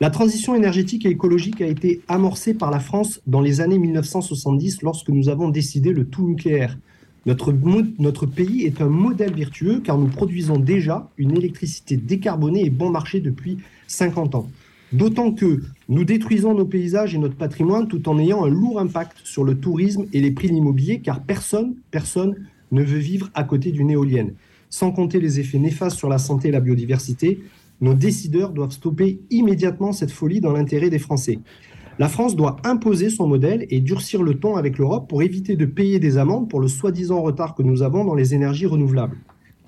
La 0.00 0.10
transition 0.10 0.54
énergétique 0.54 1.06
et 1.06 1.10
écologique 1.10 1.60
a 1.60 1.66
été 1.66 2.02
amorcée 2.06 2.54
par 2.54 2.70
la 2.70 2.78
France 2.78 3.20
dans 3.26 3.40
les 3.40 3.60
années 3.60 3.80
1970 3.80 4.82
lorsque 4.82 5.08
nous 5.08 5.28
avons 5.28 5.48
décidé 5.48 5.92
le 5.92 6.04
tout 6.04 6.28
nucléaire. 6.28 6.78
Notre, 7.26 8.24
pays 8.24 8.62
est 8.62 8.80
un 8.80 8.88
modèle 8.88 9.34
vertueux 9.34 9.80
car 9.80 9.98
nous 9.98 10.06
produisons 10.06 10.56
déjà 10.56 11.10
une 11.18 11.36
électricité 11.36 11.96
décarbonée 11.96 12.64
et 12.64 12.70
bon 12.70 12.90
marché 12.90 13.18
depuis 13.18 13.58
50 13.88 14.36
ans. 14.36 14.48
D'autant 14.92 15.32
que 15.32 15.62
nous 15.88 16.04
détruisons 16.04 16.54
nos 16.54 16.64
paysages 16.64 17.14
et 17.16 17.18
notre 17.18 17.34
patrimoine 17.34 17.88
tout 17.88 18.08
en 18.08 18.20
ayant 18.20 18.44
un 18.44 18.48
lourd 18.48 18.78
impact 18.78 19.18
sur 19.24 19.42
le 19.42 19.56
tourisme 19.58 20.06
et 20.12 20.20
les 20.20 20.30
prix 20.30 20.48
de 20.48 20.54
l'immobilier 20.54 21.00
car 21.00 21.22
personne, 21.22 21.74
personne 21.90 22.36
ne 22.70 22.84
veut 22.84 22.98
vivre 22.98 23.30
à 23.34 23.42
côté 23.42 23.72
d'une 23.72 23.90
éolienne. 23.90 24.34
Sans 24.70 24.92
compter 24.92 25.18
les 25.18 25.40
effets 25.40 25.58
néfastes 25.58 25.98
sur 25.98 26.08
la 26.08 26.18
santé 26.18 26.48
et 26.48 26.52
la 26.52 26.60
biodiversité, 26.60 27.40
nos 27.80 27.94
décideurs 27.94 28.52
doivent 28.52 28.72
stopper 28.72 29.20
immédiatement 29.30 29.92
cette 29.92 30.10
folie 30.10 30.40
dans 30.40 30.52
l'intérêt 30.52 30.90
des 30.90 30.98
Français. 30.98 31.38
La 31.98 32.08
France 32.08 32.36
doit 32.36 32.56
imposer 32.64 33.10
son 33.10 33.26
modèle 33.26 33.66
et 33.70 33.80
durcir 33.80 34.22
le 34.22 34.38
ton 34.38 34.56
avec 34.56 34.78
l'Europe 34.78 35.08
pour 35.08 35.22
éviter 35.22 35.56
de 35.56 35.66
payer 35.66 35.98
des 35.98 36.16
amendes 36.16 36.48
pour 36.48 36.60
le 36.60 36.68
soi-disant 36.68 37.20
retard 37.20 37.54
que 37.54 37.62
nous 37.62 37.82
avons 37.82 38.04
dans 38.04 38.14
les 38.14 38.34
énergies 38.34 38.66
renouvelables. 38.66 39.16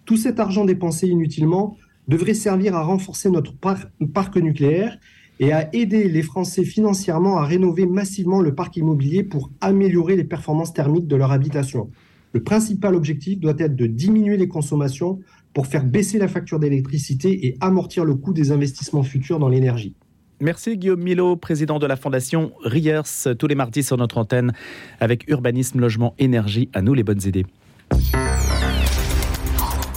Tout 0.05 0.17
cet 0.17 0.39
argent 0.39 0.65
dépensé 0.65 1.09
inutilement 1.09 1.77
devrait 2.07 2.35
servir 2.35 2.77
à 2.77 2.83
renforcer 2.83 3.31
notre 3.31 3.55
parc 3.57 4.37
nucléaire 4.37 4.99
et 5.41 5.53
à 5.53 5.75
aider 5.75 6.09
les 6.09 6.23
Français 6.23 6.65
financièrement 6.65 7.39
à 7.39 7.45
rénover 7.45 7.87
massivement 7.87 8.41
le 8.41 8.55
parc 8.55 8.77
immobilier 8.77 9.25
pour 9.25 9.51
améliorer 9.61 10.15
les 10.15 10.25
performances 10.25 10.73
thermiques 10.73 11.09
de 11.09 11.17
leur 11.17 11.33
habitation. 11.33 11.91
Le 12.33 12.43
principal 12.43 12.95
objectif 12.95 13.41
doit 13.41 13.55
être 13.59 13.75
de 13.75 13.87
diminuer 13.87 14.37
les 14.37 14.49
consommations 14.49 15.19
pour 15.53 15.67
faire 15.67 15.85
baisser 15.85 16.19
la 16.19 16.29
facture 16.29 16.59
d'électricité 16.59 17.47
et 17.47 17.57
amortir 17.61 18.05
le 18.05 18.15
coût 18.15 18.33
des 18.33 18.53
investissements 18.53 19.03
futurs 19.03 19.39
dans 19.39 19.49
l'énergie. 19.49 19.95
Merci 20.41 20.79
Guillaume 20.79 21.03
Milo, 21.03 21.37
président 21.37 21.79
de 21.79 21.87
la 21.87 21.97
Fondation 21.97 22.53
Riers, 22.65 23.03
tous 23.39 23.47
les 23.47 23.55
mardis 23.55 23.83
sur 23.83 23.99
notre 23.99 24.17
antenne 24.17 24.53
avec 24.99 25.29
Urbanisme, 25.29 25.81
Logement, 25.81 26.15
Énergie. 26.19 26.71
À 26.73 26.81
nous 26.81 26.95
les 26.95 27.03
bonnes 27.03 27.23
idées. 27.27 27.45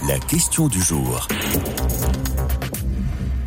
La 0.06 0.20
question 0.28 0.68
du 0.68 0.82
jour. 0.82 1.28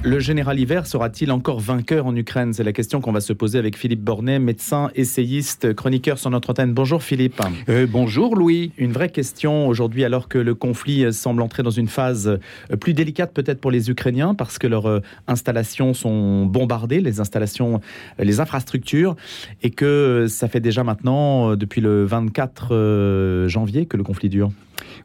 Le 0.07 0.21
général 0.21 0.61
Hiver 0.61 0.87
sera-t-il 0.87 1.33
encore 1.33 1.59
vainqueur 1.59 2.07
en 2.07 2.15
Ukraine? 2.15 2.53
C'est 2.53 2.63
la 2.63 2.73
question 2.73 3.01
qu'on 3.01 3.11
va 3.11 3.21
se 3.21 3.33
poser 3.33 3.59
avec 3.59 3.77
Philippe 3.77 4.05
Bornet, 4.05 4.39
médecin, 4.39 4.89
essayiste, 4.95 5.75
chroniqueur 5.75 6.17
sur 6.21 6.31
notre 6.31 6.51
antenne. 6.51 6.73
Bonjour 6.73 7.03
Philippe. 7.03 7.43
Euh, 7.69 7.89
bonjour 7.91 8.37
Louis. 8.37 8.71
Une 8.79 8.93
vraie 8.93 9.09
question 9.09 9.67
aujourd'hui 9.67 10.05
alors 10.05 10.29
que 10.29 10.39
le 10.39 10.55
conflit 10.55 11.13
semble 11.13 11.43
entrer 11.43 11.65
dans 11.65 11.73
une 11.73 11.89
phase 11.89 12.29
euh, 12.29 12.77
plus 12.77 12.95
délicate 12.95 13.35
peut-être 13.35 13.61
pour 13.61 13.73
les 13.73 13.91
Ukrainiens 13.91 14.37
parce 14.37 14.61
que 14.61 14.69
leurs 14.69 14.87
euh, 14.87 15.01
installations 15.27 15.93
sont 15.93 16.47
bombardées, 16.47 17.01
les 17.01 17.19
installations, 17.19 17.81
les 18.21 18.39
infrastructures, 18.39 19.17
et 19.65 19.71
que 19.71 20.27
ça 20.29 20.47
fait 20.47 20.61
déjà 20.61 20.85
maintenant 20.85 21.57
depuis 21.57 21.81
le 21.81 22.05
24 22.05 23.49
janvier 23.49 23.87
que 23.87 23.97
le 23.97 24.05
conflit 24.05 24.29
dure. 24.29 24.53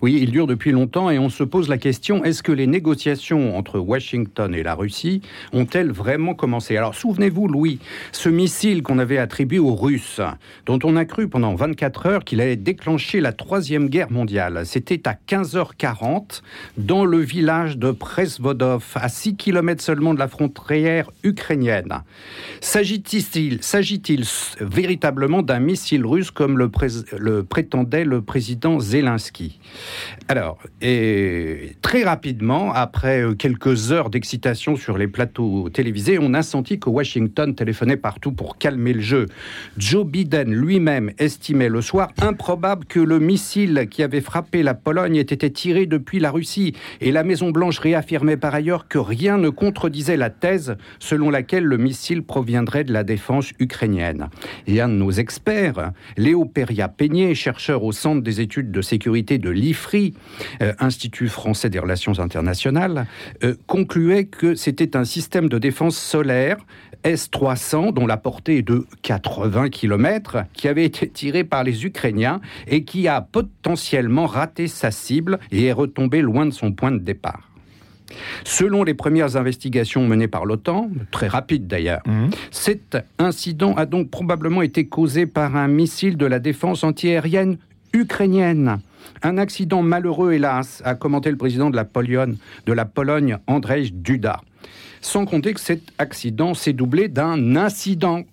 Oui, 0.02 0.20
il 0.22 0.32
dure 0.32 0.48
depuis 0.48 0.72
longtemps 0.72 1.10
et 1.10 1.20
on 1.20 1.30
se 1.30 1.44
pose 1.44 1.70
la 1.70 1.78
question 1.78 2.24
est-ce 2.24 2.44
que 2.44 2.52
les 2.52 2.68
négociations 2.68 3.58
entre 3.58 3.80
Washington 3.80 4.54
et 4.54 4.64
la 4.64 4.76
Russie 4.76 5.22
ont-elles 5.54 5.92
vraiment 5.92 6.34
commencé? 6.34 6.78
Alors 6.78 6.96
souvenez-vous, 6.96 7.48
Louis, 7.48 7.80
ce 8.12 8.30
missile 8.30 8.84
qu'on 8.84 9.00
avait 9.00 9.18
attribué 9.18 9.60
aux 9.60 9.76
Russes, 9.76 10.22
dont 10.66 10.80
on 10.84 10.96
a 10.96 11.06
cru 11.06 11.28
pendant 11.28 11.56
24 11.56 12.06
heures 12.06 12.24
qu'il 12.24 12.42
allait 12.42 12.56
déclencher 12.56 13.22
la 13.22 13.34
troisième 13.34 13.90
guerre 13.90 14.12
mondiale. 14.12 14.66
C'était 14.66 15.08
à 15.08 15.16
15h40 15.28 16.42
dans 16.78 17.06
le 17.06 17.20
village 17.20 17.78
de 17.78 17.92
Presvodov, 17.92 18.84
à 18.96 19.10
6 19.10 19.36
km 19.36 19.82
seulement 19.82 20.14
de 20.14 20.20
la 20.20 20.28
frontière 20.28 21.10
ukrainienne. 21.24 22.02
S'agit-il 22.62 23.62
s'agit-il 23.62 24.26
véritablement 24.60 25.42
d'un 25.42 25.60
missile 25.60 26.06
russe 26.06 26.32
comme 26.32 26.58
le, 26.58 26.70
le 27.18 27.44
prétendait 27.44 28.04
le 28.04 28.22
président 28.22 28.80
Zelensky? 28.80 29.60
Alors, 30.28 30.58
et 30.82 31.76
très 31.82 32.04
rapidement, 32.04 32.74
après 32.74 33.22
euh, 33.22 33.34
quelques 33.34 33.92
heures 33.92 34.10
d'excitation 34.10 34.76
sur 34.76 34.98
les 34.98 35.08
plateaux 35.08 35.70
télévisés, 35.70 36.18
on 36.22 36.34
a 36.34 36.42
senti 36.42 36.80
que 36.80 36.90
Washington 36.90 37.54
téléphonait 37.54 37.98
partout 37.98 38.32
pour 38.32 38.58
calmer 38.58 38.94
le 38.94 39.02
jeu. 39.02 39.26
Joe 39.78 40.06
Biden 40.06 40.54
lui-même 40.54 41.12
estimait 41.18 41.70
le 41.70 41.82
soir 41.82 42.12
improbable 42.22 42.86
que 42.86 43.00
le 43.00 43.20
missile 43.20 43.88
qui 43.90 44.04
avait 44.04 44.22
frappé 44.22 44.64
la 44.64 44.74
Pologne 44.74 45.18
ait 45.18 45.22
été 45.22 45.52
tiré 45.52 45.86
depuis 45.86 46.20
la 46.20 46.32
Russie. 46.32 46.74
Et 47.02 47.12
la 47.12 47.24
Maison-Blanche 47.24 47.80
réaffirmait 47.80 48.38
par 48.38 48.56
ailleurs 48.56 48.88
que 48.88 48.98
rien 48.98 49.38
ne 49.38 49.50
contredisait 49.50 50.18
la 50.18 50.30
thèse 50.30 50.78
selon 51.00 51.30
laquelle 51.30 51.66
le 51.66 51.78
missile 51.78 52.24
proviendrait 52.24 52.84
de 52.84 52.94
la 52.94 53.04
défense 53.04 53.52
ukrainienne. 53.60 54.30
Et 54.68 54.82
un 54.82 54.90
de 54.90 54.94
nos 54.94 55.12
experts, 55.12 55.92
Léo 56.18 56.46
Peria-Peigné, 56.46 57.36
chercheur 57.36 57.84
au 57.84 57.92
Centre 57.92 58.22
des 58.22 58.42
études 58.42 58.72
de 58.72 58.82
sécurité 58.82 59.38
de 59.38 59.50
l'IFRI, 59.72 60.14
euh, 60.62 60.74
Institut 60.80 61.30
français 61.30 61.70
des 61.70 61.80
relations 61.80 62.20
internationales, 62.20 63.08
euh, 63.44 63.56
concluait 63.68 64.26
que 64.26 64.56
c'était 64.56 64.98
un 64.98 65.06
système 65.06 65.48
de 65.50 65.58
défense 65.58 65.98
solaire 65.98 66.58
S-300 67.04 67.94
dont 67.94 68.06
la 68.06 68.18
portée 68.18 68.58
est 68.58 68.62
de 68.62 68.86
80 69.02 69.70
km 69.70 70.44
qui 70.54 70.68
avait 70.68 70.86
été 70.86 71.10
tiré 71.10 71.44
par 71.44 71.64
les 71.64 71.86
Ukrainiens 71.86 72.42
et 72.68 72.84
qui 72.84 73.08
a 73.08 73.22
potentiellement 73.22 74.28
raté 74.28 74.68
sa 74.68 74.92
cible 74.92 75.40
et 75.52 75.66
est 75.66 75.72
retombé 75.72 76.22
loin 76.22 76.46
de 76.46 76.52
son 76.52 76.74
point 76.74 76.92
de 76.92 77.00
départ. 77.00 77.48
Selon 78.44 78.84
les 78.84 78.94
premières 78.94 79.38
investigations 79.38 80.06
menées 80.06 80.28
par 80.28 80.46
l'OTAN, 80.46 80.92
très 81.12 81.30
rapides 81.30 81.68
d'ailleurs, 81.68 82.02
mmh. 82.06 82.30
cet 82.52 82.98
incident 83.20 83.74
a 83.76 83.86
donc 83.86 84.10
probablement 84.10 84.62
été 84.62 84.86
causé 84.86 85.26
par 85.26 85.56
un 85.56 85.70
missile 85.70 86.18
de 86.18 86.26
la 86.26 86.40
défense 86.40 86.84
antiaérienne 86.84 87.58
ukrainienne. 87.94 88.82
Un 89.24 89.38
accident 89.38 89.82
malheureux, 89.82 90.34
hélas, 90.34 90.82
a 90.86 90.96
commenté 90.96 91.32
le 91.32 91.38
président 91.38 91.70
de 91.70 91.76
la 91.76 91.86
Pologne, 91.86 92.38
de 92.66 92.74
la 92.74 92.86
Pologne 92.86 93.38
Andrzej 93.48 93.94
Duda. 93.94 94.42
Sans 95.02 95.26
compter 95.26 95.54
que 95.54 95.60
cet 95.60 95.82
accident 95.98 96.54
s'est 96.54 96.74
doublé 96.74 97.08
d'un 97.08 97.56
incident 97.56 98.24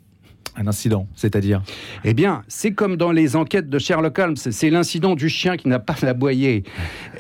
un 0.59 0.67
incident, 0.67 1.07
c'est-à-dire? 1.15 1.63
Eh 2.05 2.15
bien, 2.15 2.43
c'est 2.49 2.73
comme 2.73 2.97
dans 2.97 3.13
les 3.13 3.37
enquêtes 3.37 3.71
de 3.71 3.79
Sherlock 3.79 4.19
Holmes, 4.19 4.37
c'est 4.37 4.71
l'incident 4.71 5.15
du 5.15 5.29
chien 5.29 5.57
qui 5.57 5.69
n'a 5.69 5.79
pas 5.79 6.05
aboyé. 6.05 6.65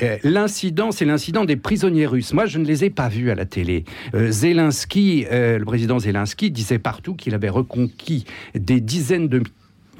Euh, 0.02 0.17
l'incident, 0.25 0.90
c'est 0.90 1.05
l'incident 1.05 1.45
des 1.45 1.57
prisonniers 1.57 2.07
russes. 2.07 2.33
Moi, 2.33 2.47
je 2.47 2.59
ne 2.59 2.64
les 2.64 2.85
ai 2.85 2.90
pas 2.90 3.09
vus 3.09 3.31
à 3.31 3.37
la 3.37 3.45
télé. 3.45 3.85
Euh, 4.14 4.33
Zelensky, 4.33 5.25
euh, 5.31 5.59
le 5.59 5.64
président 5.64 6.00
Zelensky, 6.00 6.50
disait 6.50 6.81
partout 6.81 7.14
qu'il 7.14 7.33
avait 7.33 7.49
reconquis 7.49 8.25
des 8.57 8.81
dizaines 8.81 9.28
de, 9.28 9.43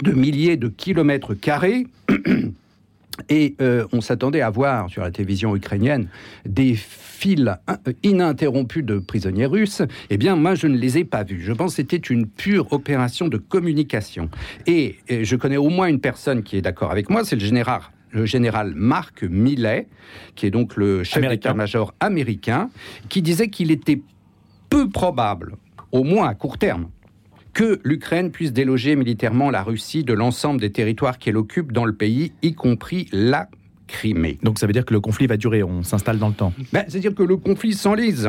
de 0.02 0.12
milliers 0.12 0.57
de 0.57 0.67
kilomètres 0.67 1.35
carrés. 1.35 1.87
Et 3.28 3.56
euh, 3.60 3.87
on 3.92 4.00
s'attendait 4.00 4.40
à 4.40 4.50
voir 4.50 4.88
sur 4.90 5.02
la 5.02 5.10
télévision 5.10 5.54
ukrainienne 5.56 6.08
des 6.46 6.75
files 6.75 7.58
ininterrompues 8.02 8.82
de 8.82 8.98
prisonniers 8.98 9.46
russes. 9.46 9.82
Eh 10.10 10.16
bien, 10.16 10.37
moi, 10.37 10.54
je 10.54 10.66
ne 10.66 10.76
les 10.76 10.98
ai 10.98 11.04
pas 11.04 11.25
vus. 11.25 11.40
Je 11.42 11.52
pense 11.52 11.72
que 11.72 11.76
c'était 11.76 11.96
une 11.96 12.26
pure 12.26 12.72
opération 12.72 13.28
de 13.28 13.37
communication. 13.37 14.30
Et, 14.66 14.96
je 15.08 15.37
connais 15.37 15.56
au 15.56 15.68
moins 15.68 15.88
une 15.88 16.00
personne 16.00 16.42
qui 16.42 16.56
est 16.56 16.62
d'accord 16.62 16.90
avec 16.90 17.10
moi, 17.10 17.25
c'est 17.25 17.37
le 17.37 17.44
général 17.44 17.80
le 18.10 18.25
général 18.25 18.72
Mark 18.75 19.22
Millet, 19.22 19.87
qui 20.34 20.46
est 20.46 20.50
donc 20.50 20.76
le 20.76 21.04
chef 21.04 21.28
d'état-major 21.28 21.92
américain, 22.00 22.70
qui 23.10 23.20
disait 23.20 23.48
qu'il 23.48 23.70
était 23.70 24.00
peu 24.70 24.88
probable, 24.88 25.56
au 25.92 26.04
moins 26.04 26.26
à 26.26 26.34
court 26.34 26.56
terme, 26.56 26.88
que 27.52 27.81
l'Ukraine 27.85 28.31
puisse 28.31 28.52
déloger 28.52 28.97
militairement 28.97 29.50
la 29.50 29.62
Russie 29.62 30.05
de 30.05 30.12
l'ensemble 30.12 30.61
des 30.61 30.71
territoires 30.71 31.19
qu'elle 31.19 31.37
occupe 31.37 31.73
dans 31.73 31.85
le 31.85 31.95
pays, 31.95 32.33
y 32.43 32.55
compris 32.55 33.09
la 33.12 33.49
Crimée. 33.87 34.38
Donc 34.43 34.59
ça 34.59 34.67
veut 34.67 34.73
dire 34.73 34.85
que 34.85 34.93
le 34.93 35.00
conflit 35.00 35.26
va 35.26 35.37
durer, 35.37 35.62
on 35.62 35.83
s'installe 35.83 36.19
dans 36.19 36.28
le 36.28 36.35
temps 36.35 36.52
ben, 36.73 36.85
C'est-à-dire 36.88 37.14
que 37.14 37.23
le 37.23 37.38
conflit 37.38 37.73
s'enlise. 37.73 38.28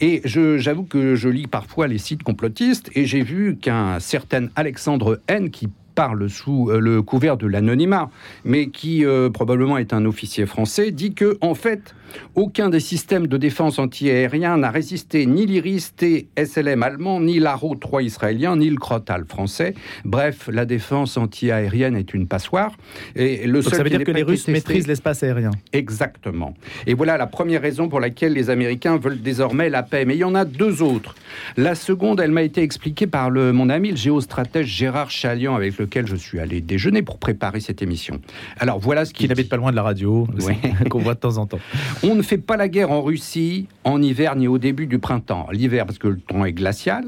Et 0.00 0.20
j'avoue 0.24 0.84
que 0.84 1.14
je 1.14 1.28
lis 1.28 1.46
parfois 1.46 1.88
les 1.88 1.98
sites 1.98 2.22
complotistes 2.22 2.90
et 2.94 3.06
j'ai 3.06 3.22
vu 3.22 3.56
qu'un 3.56 4.00
certain 4.00 4.48
Alexandre 4.54 5.20
N, 5.26 5.50
qui 5.50 5.68
parle 5.98 6.30
sous 6.30 6.70
euh, 6.70 6.78
le 6.78 7.02
couvert 7.02 7.36
de 7.36 7.48
l'anonymat, 7.48 8.08
mais 8.44 8.68
qui 8.68 9.04
euh, 9.04 9.30
probablement 9.30 9.78
est 9.78 9.92
un 9.92 10.04
officier 10.04 10.46
français, 10.46 10.92
dit 10.92 11.12
que 11.12 11.36
en 11.40 11.54
fait, 11.54 11.92
aucun 12.34 12.70
des 12.70 12.78
systèmes 12.78 13.26
de 13.26 13.36
défense 13.36 13.80
antiaérien 13.80 14.56
n'a 14.58 14.70
résisté 14.70 15.26
ni 15.26 15.44
l'IRIS-T 15.44 16.28
SLM 16.36 16.82
allemand, 16.82 17.20
ni 17.20 17.40
l'ARO 17.40 17.74
3 17.74 18.02
israélien, 18.02 18.56
ni 18.56 18.70
le 18.70 18.76
Crotal 18.76 19.24
français. 19.24 19.74
Bref, 20.04 20.48
la 20.52 20.64
défense 20.64 21.16
antiaérienne 21.16 21.96
est 21.96 22.14
une 22.14 22.28
passoire. 22.28 22.76
Et 23.16 23.46
le 23.48 23.60
seul 23.62 23.74
ça 23.74 23.82
veut 23.82 23.90
dire 23.90 24.04
que 24.04 24.12
les 24.12 24.22
Russes 24.22 24.46
maîtrisent 24.46 24.86
l'espace 24.86 25.22
aérien. 25.24 25.50
Exactement. 25.72 26.54
Et 26.86 26.94
voilà 26.94 27.16
la 27.16 27.26
première 27.26 27.60
raison 27.60 27.88
pour 27.88 27.98
laquelle 27.98 28.34
les 28.34 28.50
Américains 28.50 28.98
veulent 28.98 29.20
désormais 29.20 29.68
la 29.68 29.82
paix. 29.82 30.04
Mais 30.04 30.14
il 30.14 30.20
y 30.20 30.24
en 30.24 30.34
a 30.34 30.44
deux 30.44 30.82
autres. 30.82 31.16
La 31.56 31.74
seconde, 31.74 32.20
elle 32.20 32.30
m'a 32.30 32.42
été 32.42 32.62
expliquée 32.62 33.06
par 33.06 33.30
le, 33.30 33.52
mon 33.52 33.68
ami, 33.68 33.90
le 33.90 33.96
géostratège 33.96 34.66
Gérard 34.66 35.10
Chalian, 35.10 35.56
avec 35.56 35.74
lequel 35.88 36.06
je 36.06 36.16
suis 36.16 36.38
allé 36.38 36.60
déjeuner 36.60 37.02
pour 37.02 37.18
préparer 37.18 37.60
cette 37.60 37.82
émission. 37.82 38.20
Alors 38.58 38.78
voilà 38.78 39.04
ce 39.04 39.12
qui... 39.12 39.24
Qui 39.24 39.28
n'habite 39.28 39.48
pas 39.48 39.56
loin 39.56 39.70
de 39.70 39.76
la 39.76 39.82
radio, 39.82 40.28
qu'on 40.90 41.00
voit 41.00 41.14
de 41.14 41.18
temps 41.18 41.38
en 41.38 41.46
temps. 41.46 41.58
On 42.04 42.14
ne 42.14 42.22
fait 42.22 42.38
pas 42.38 42.56
la 42.56 42.68
guerre 42.68 42.92
en 42.92 43.02
Russie 43.02 43.66
en 43.84 44.00
hiver 44.00 44.36
ni 44.36 44.46
au 44.46 44.58
début 44.58 44.86
du 44.86 44.98
printemps. 44.98 45.48
L'hiver 45.50 45.86
parce 45.86 45.98
que 45.98 46.08
le 46.08 46.20
temps 46.20 46.44
est 46.44 46.52
glacial. 46.52 47.06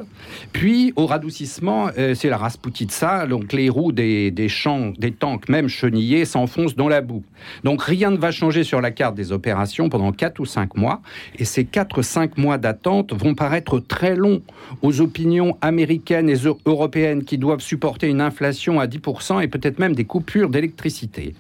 Puis 0.53 0.93
au 0.97 1.07
radoucissement, 1.07 1.91
euh, 1.99 2.15
c'est 2.15 2.29
la 2.31 2.39
Rasputitsa, 2.39 3.27
donc 3.27 3.53
les 3.53 3.69
roues 3.69 3.93
des, 3.93 4.49
champs, 4.49 4.93
des 4.99 5.13
tanks, 5.13 5.49
même 5.49 5.69
chenillés, 5.69 6.25
s'enfoncent 6.25 6.75
dans 6.75 6.89
la 6.89 7.03
boue. 7.03 7.23
Donc 7.65 7.83
rien 7.83 8.11
ne 8.11 8.17
va 8.17 8.31
changer 8.31 8.65
sur 8.65 8.81
la 8.81 8.91
carte 8.91 9.15
des 9.15 9.31
opérations 9.31 9.89
pendant 9.89 10.13
4 10.13 10.41
ou 10.41 10.47
5 10.47 10.77
mois. 10.77 11.03
Et 11.39 11.45
ces 11.45 11.65
4 11.65 11.99
ou 11.99 12.03
5 12.03 12.39
mois 12.39 12.59
d'attente 12.59 13.13
vont 13.13 13.35
paraître 13.35 13.79
très 13.79 14.17
longs 14.17 14.43
aux 14.83 15.01
opinions 15.01 15.57
américaines 15.61 16.31
et 16.31 16.37
européennes 16.65 17.25
qui 17.25 17.39
doivent 17.39 17.61
supporter 17.61 18.09
une 18.09 18.21
inflation 18.21 18.70
à 18.79 18.87
10% 18.87 19.43
et 19.43 19.49
peut-être 19.49 19.79
même 19.79 19.95
des 19.95 20.05
coupures 20.05 20.51
d'électricité. 20.51 21.35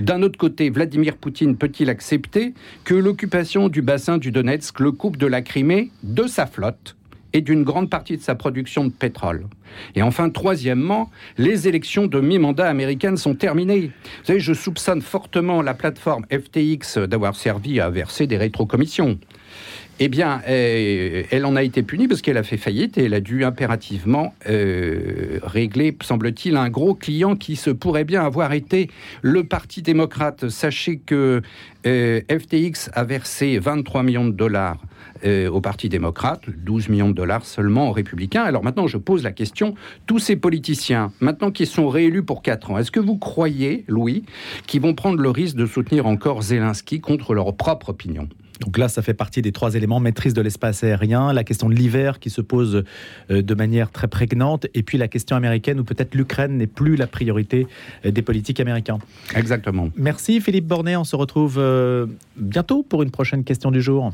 D'un 0.00 0.22
autre 0.22 0.38
côté, 0.38 0.70
Vladimir 0.70 1.16
Poutine 1.16 1.56
peut-il 1.56 1.90
accepter 1.90 2.54
que 2.84 2.94
l'occupation 2.94 3.68
du 3.68 3.82
bassin 3.82 4.18
du 4.18 4.30
Donetsk 4.30 4.78
le 4.80 4.92
coupe 4.92 5.16
de 5.16 5.26
la 5.26 5.42
Crimée, 5.42 5.90
de 6.02 6.26
sa 6.26 6.46
flotte 6.46 6.96
et 7.32 7.40
d'une 7.40 7.64
grande 7.64 7.90
partie 7.90 8.16
de 8.16 8.22
sa 8.22 8.34
production 8.34 8.84
de 8.84 8.90
pétrole? 8.90 9.46
Et 9.94 10.02
enfin, 10.02 10.30
troisièmement, 10.30 11.10
les 11.38 11.68
élections 11.68 12.06
de 12.06 12.20
mi-mandat 12.20 12.68
américaines 12.68 13.16
sont 13.16 13.34
terminées. 13.34 13.90
Vous 14.20 14.24
savez, 14.24 14.40
je 14.40 14.52
soupçonne 14.52 15.02
fortement 15.02 15.62
la 15.62 15.74
plateforme 15.74 16.24
FTX 16.30 16.98
d'avoir 17.08 17.34
servi 17.36 17.80
à 17.80 17.90
verser 17.90 18.26
des 18.26 18.36
rétrocommissions. 18.36 19.18
Eh 19.98 20.08
bien, 20.08 20.42
euh, 20.46 21.22
elle 21.30 21.46
en 21.46 21.56
a 21.56 21.62
été 21.62 21.82
punie 21.82 22.06
parce 22.06 22.20
qu'elle 22.20 22.36
a 22.36 22.42
fait 22.42 22.58
faillite 22.58 22.98
et 22.98 23.04
elle 23.04 23.14
a 23.14 23.20
dû 23.20 23.44
impérativement 23.44 24.34
euh, 24.46 25.38
régler, 25.42 25.96
semble-t-il, 26.02 26.56
un 26.56 26.68
gros 26.68 26.94
client 26.94 27.34
qui 27.34 27.56
se 27.56 27.70
pourrait 27.70 28.04
bien 28.04 28.22
avoir 28.22 28.52
été 28.52 28.90
le 29.22 29.44
Parti 29.44 29.80
démocrate. 29.80 30.50
Sachez 30.50 30.98
que 30.98 31.40
euh, 31.86 32.20
FTX 32.30 32.90
a 32.92 33.04
versé 33.04 33.58
23 33.58 34.02
millions 34.02 34.26
de 34.26 34.32
dollars 34.32 34.82
au 35.24 35.60
Parti 35.60 35.88
démocrate, 35.88 36.42
12 36.50 36.88
millions 36.90 37.08
de 37.08 37.14
dollars 37.14 37.44
seulement 37.44 37.88
aux 37.88 37.92
républicains. 37.92 38.42
Alors 38.42 38.62
maintenant, 38.62 38.86
je 38.86 38.98
pose 38.98 39.24
la 39.24 39.32
question, 39.32 39.74
tous 40.06 40.18
ces 40.18 40.36
politiciens, 40.36 41.10
maintenant 41.20 41.50
qu'ils 41.50 41.66
sont 41.66 41.88
réélus 41.88 42.22
pour 42.22 42.42
4 42.42 42.70
ans, 42.70 42.78
est-ce 42.78 42.90
que 42.92 43.00
vous 43.00 43.16
croyez, 43.16 43.84
Louis, 43.88 44.24
qu'ils 44.66 44.82
vont 44.82 44.94
prendre 44.94 45.18
le 45.18 45.30
risque 45.30 45.56
de 45.56 45.66
soutenir 45.66 46.06
encore 46.06 46.42
Zelensky 46.42 47.00
contre 47.00 47.34
leur 47.34 47.56
propre 47.56 47.88
opinion? 47.88 48.28
Donc 48.60 48.78
là, 48.78 48.88
ça 48.88 49.02
fait 49.02 49.14
partie 49.14 49.42
des 49.42 49.52
trois 49.52 49.74
éléments 49.74 50.00
maîtrise 50.00 50.34
de 50.34 50.40
l'espace 50.40 50.82
aérien, 50.84 51.32
la 51.32 51.44
question 51.44 51.68
de 51.68 51.74
l'hiver 51.74 52.18
qui 52.18 52.30
se 52.30 52.40
pose 52.40 52.84
euh, 53.30 53.42
de 53.42 53.54
manière 53.54 53.90
très 53.90 54.08
prégnante, 54.08 54.66
et 54.74 54.82
puis 54.82 54.98
la 54.98 55.08
question 55.08 55.36
américaine 55.36 55.80
où 55.80 55.84
peut-être 55.84 56.14
l'Ukraine 56.14 56.56
n'est 56.56 56.66
plus 56.66 56.96
la 56.96 57.06
priorité 57.06 57.66
euh, 58.04 58.10
des 58.10 58.22
politiques 58.22 58.60
américains. 58.60 58.98
Exactement. 59.34 59.90
Merci 59.96 60.40
Philippe 60.40 60.66
Bornet. 60.66 60.96
On 60.96 61.04
se 61.04 61.16
retrouve 61.16 61.56
euh, 61.58 62.06
bientôt 62.36 62.82
pour 62.82 63.02
une 63.02 63.10
prochaine 63.10 63.44
question 63.44 63.70
du 63.70 63.82
jour. 63.82 64.12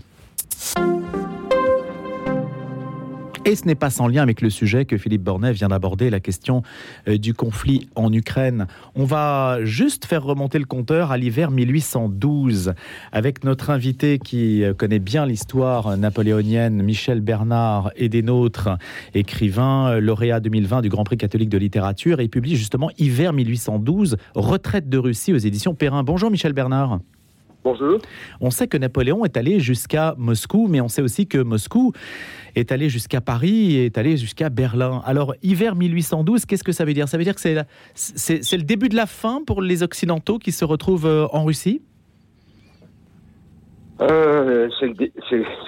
Et 3.44 3.56
ce 3.56 3.66
n'est 3.66 3.75
pas 3.75 3.90
sans 3.90 4.06
lien 4.06 4.22
avec 4.22 4.40
le 4.40 4.50
sujet 4.50 4.84
que 4.84 4.96
Philippe 4.96 5.25
Bornet 5.25 5.52
vient 5.52 5.66
d'aborder, 5.66 6.11
la 6.11 6.20
question 6.20 6.62
euh, 7.08 7.18
du 7.18 7.34
conflit 7.34 7.88
en 7.96 8.12
Ukraine. 8.12 8.68
On 8.94 9.04
va 9.04 9.64
juste 9.64 10.04
faire 10.04 10.22
remonter 10.22 10.61
le 10.61 10.64
compteur 10.64 11.11
à 11.11 11.18
l'hiver 11.18 11.50
1812 11.50 12.75
avec 13.11 13.42
notre 13.42 13.70
invité 13.70 14.20
qui 14.20 14.62
euh, 14.62 14.75
connaît 14.75 15.00
bien 15.00 15.26
l'histoire 15.26 15.96
napoléonienne, 15.96 16.84
Michel 16.84 17.20
Bernard, 17.20 17.90
et 17.96 18.08
des 18.08 18.22
nôtres, 18.22 18.68
écrivain, 19.12 19.88
euh, 19.88 20.00
lauréat 20.00 20.38
2020 20.38 20.80
du 20.80 20.88
Grand 20.88 21.02
Prix 21.02 21.16
catholique 21.16 21.49
de 21.49 21.58
littérature, 21.58 22.20
et 22.20 22.28
publie 22.28 22.54
justement 22.54 22.90
Hiver 22.96 23.32
1812, 23.32 24.18
Retraite 24.37 24.88
de 24.88 24.99
Russie 24.99 25.32
aux 25.32 25.38
éditions 25.38 25.75
Perrin. 25.75 26.04
Bonjour 26.04 26.30
Michel 26.30 26.52
Bernard. 26.52 27.00
Bonjour. 27.64 28.00
On 28.40 28.50
sait 28.50 28.66
que 28.66 28.76
Napoléon 28.76 29.25
est 29.25 29.37
allé 29.37 29.61
jusqu'à 29.61 30.14
Moscou, 30.19 30.66
mais 30.69 30.81
on 30.81 30.88
sait 30.88 31.02
aussi 31.02 31.28
que 31.28 31.38
Moscou 31.38 31.92
est 32.57 32.73
allé 32.73 32.88
jusqu'à 32.88 33.21
Paris 33.21 33.76
et 33.76 33.87
est 33.87 33.99
allé 33.99 34.16
jusqu'à 34.16 34.50
Berlin. 34.50 35.00
Alors, 35.04 35.35
hiver 35.45 35.76
1812, 35.76 36.45
qu'est-ce 36.45 36.64
que 36.64 36.73
ça 36.73 36.85
veut 36.85 36.92
dire? 36.92 37.09
Ça 37.09 37.19
veut 37.19 37.25
dire 37.25 37.37
que 37.37 37.40
c'est, 37.40 37.64
c'est, 37.95 38.57
le 38.57 38.64
début 38.64 38.88
de 38.88 38.97
la 38.97 39.07
fin 39.07 39.42
pour 39.47 39.62
les 39.62 39.85
Occidentaux 39.85 40.38
qui 40.38 40.50
se 40.50 40.64
retrouvent 40.64 41.07
euh, 41.07 41.26
en 41.33 41.45
Russie? 41.45 41.83
Euh, 44.00 44.69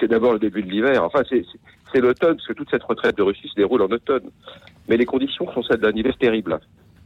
c'est, 0.01 0.07
d'abord 0.09 0.33
le 0.33 0.39
début 0.39 0.63
de 0.63 0.69
l'hiver. 0.69 1.01
Enfin, 1.01 1.21
c'est, 1.29 2.01
l'automne, 2.01 2.35
parce 2.35 2.47
que 2.47 2.53
toute 2.53 2.69
cette 2.69 2.83
retraite 2.83 3.15
de 3.15 3.23
Russie 3.23 3.47
se 3.47 3.55
déroule 3.55 3.81
en 3.81 3.87
automne. 3.87 4.29
Mais 4.89 4.97
les 4.97 5.05
conditions 5.05 5.49
sont 5.53 5.63
celles 5.63 5.79
d'un 5.79 5.93
hiver 5.93 6.17
terrible. 6.17 6.59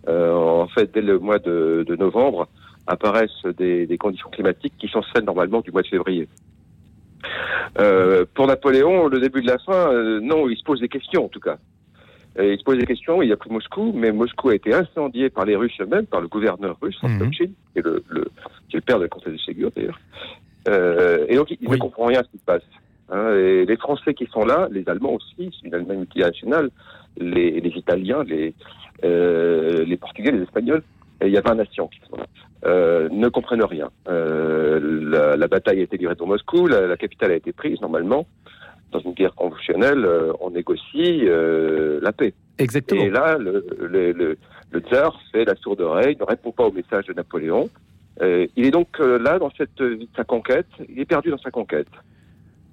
Euh, 0.08 0.34
en 0.34 0.68
fait, 0.68 0.92
dès 0.92 1.02
le 1.02 1.20
mois 1.20 1.38
de 1.38 1.96
novembre, 2.00 2.48
apparaissent 2.88 3.46
des, 3.58 3.86
des, 3.86 3.98
conditions 3.98 4.30
climatiques 4.30 4.74
qui 4.78 4.88
sont 4.88 5.02
celles 5.14 5.24
normalement 5.24 5.62
du 5.62 5.72
mois 5.72 5.82
de 5.82 5.88
février. 5.88 6.28
Euh, 7.80 8.26
pour 8.34 8.48
Napoléon, 8.48 9.08
le 9.08 9.20
début 9.20 9.42
de 9.42 9.48
la 9.48 9.60
fin, 9.60 9.92
euh, 9.92 10.20
non, 10.22 10.50
il 10.50 10.58
se 10.58 10.64
pose 10.64 10.80
des 10.80 10.88
questions 10.88 11.26
en 11.26 11.30
tout 11.30 11.40
cas. 11.40 11.58
il 12.40 12.58
se 12.58 12.64
pose 12.64 12.78
des 12.78 12.86
questions, 12.86 13.22
il 13.22 13.32
a 13.32 13.38
plus 13.38 13.52
Moscou, 13.52 13.92
mais 13.94 14.12
Moscou 14.12 14.50
a 14.50 14.56
été 14.56 14.74
incendié 14.74 15.30
par 15.30 15.46
les 15.46 15.56
Russes 15.56 15.80
eux-mêmes, 15.82 16.06
par 16.06 16.22
le 16.22 16.28
gouverneur 16.28 16.78
russe, 16.82 17.02
mmh. 17.04 17.30
qui, 17.32 17.44
est 17.44 17.82
le, 17.82 18.04
le, 18.10 18.24
qui 18.70 18.76
est 18.76 18.80
le 18.80 18.82
père 18.82 19.00
de 19.00 19.08
Conseil 19.08 19.34
de 19.34 19.40
Ségur 19.40 19.72
d'ailleurs. 19.76 20.00
Euh, 20.68 21.26
et 21.28 21.36
donc 21.36 21.52
il 21.52 21.70
ne 21.70 21.78
comprend 21.78 22.06
rien 22.06 22.22
à 22.22 22.24
ce 22.24 22.30
qui 22.30 22.38
se 22.38 22.46
passe. 22.46 22.64
Hein, 23.12 23.34
et 23.36 23.66
les 23.66 23.78
Français 23.78 24.14
qui 24.14 24.28
sont 24.28 24.46
là, 24.46 24.68
les 24.72 24.88
Allemands 24.88 25.16
aussi, 25.16 25.52
c'est 25.60 25.68
une 25.68 25.74
Allemagne 25.74 26.00
multinationale, 26.00 26.70
les, 27.18 27.60
les 27.60 27.70
Italiens, 27.70 28.24
les, 28.24 28.54
euh, 29.04 29.84
les 29.84 29.98
Portugais, 29.98 30.32
les 30.32 30.44
Espagnols, 30.44 30.84
et 31.22 31.28
il 31.28 31.34
y 31.34 31.38
a 31.38 31.42
20 31.42 31.56
nations 31.56 31.88
qui. 31.88 32.00
Euh, 32.66 33.08
ne 33.10 33.30
comprennent 33.30 33.64
rien. 33.64 33.90
Euh, 34.10 35.38
la, 35.38 35.48
bataille 35.48 35.80
a 35.80 35.84
été 35.84 35.98
livrée 35.98 36.16
dans 36.16 36.26
Moscou, 36.26 36.68
la, 36.68 36.98
capitale 36.98 37.32
a 37.32 37.36
été 37.36 37.54
prise 37.54 37.80
normalement. 37.80 38.28
Dans 38.92 39.00
une 39.00 39.14
guerre 39.14 39.34
conventionnelle, 39.36 40.04
euh, 40.04 40.34
on 40.42 40.50
négocie 40.50 41.22
la 41.26 42.12
paix. 42.12 42.34
Exactement. 42.58 43.02
Et 43.02 43.10
là, 43.10 43.38
le, 43.38 43.66
le, 43.80 44.38
le, 44.72 44.80
tsar 44.82 45.18
fait 45.32 45.46
la 45.46 45.56
sourde 45.56 45.80
oreille, 45.80 46.18
ne 46.20 46.26
répond 46.26 46.52
pas 46.52 46.66
au 46.66 46.72
message 46.72 47.06
de 47.06 47.14
Napoléon. 47.14 47.70
il 48.22 48.66
est 48.66 48.72
donc 48.72 49.00
là 49.00 49.40
dans 49.40 49.52
cette 49.58 49.82
sa 50.18 50.26
conquête. 50.26 50.68
Il 50.90 51.00
est 51.00 51.06
perdu 51.06 51.30
dans 51.30 51.38
sa 51.38 51.52
conquête. 51.52 51.88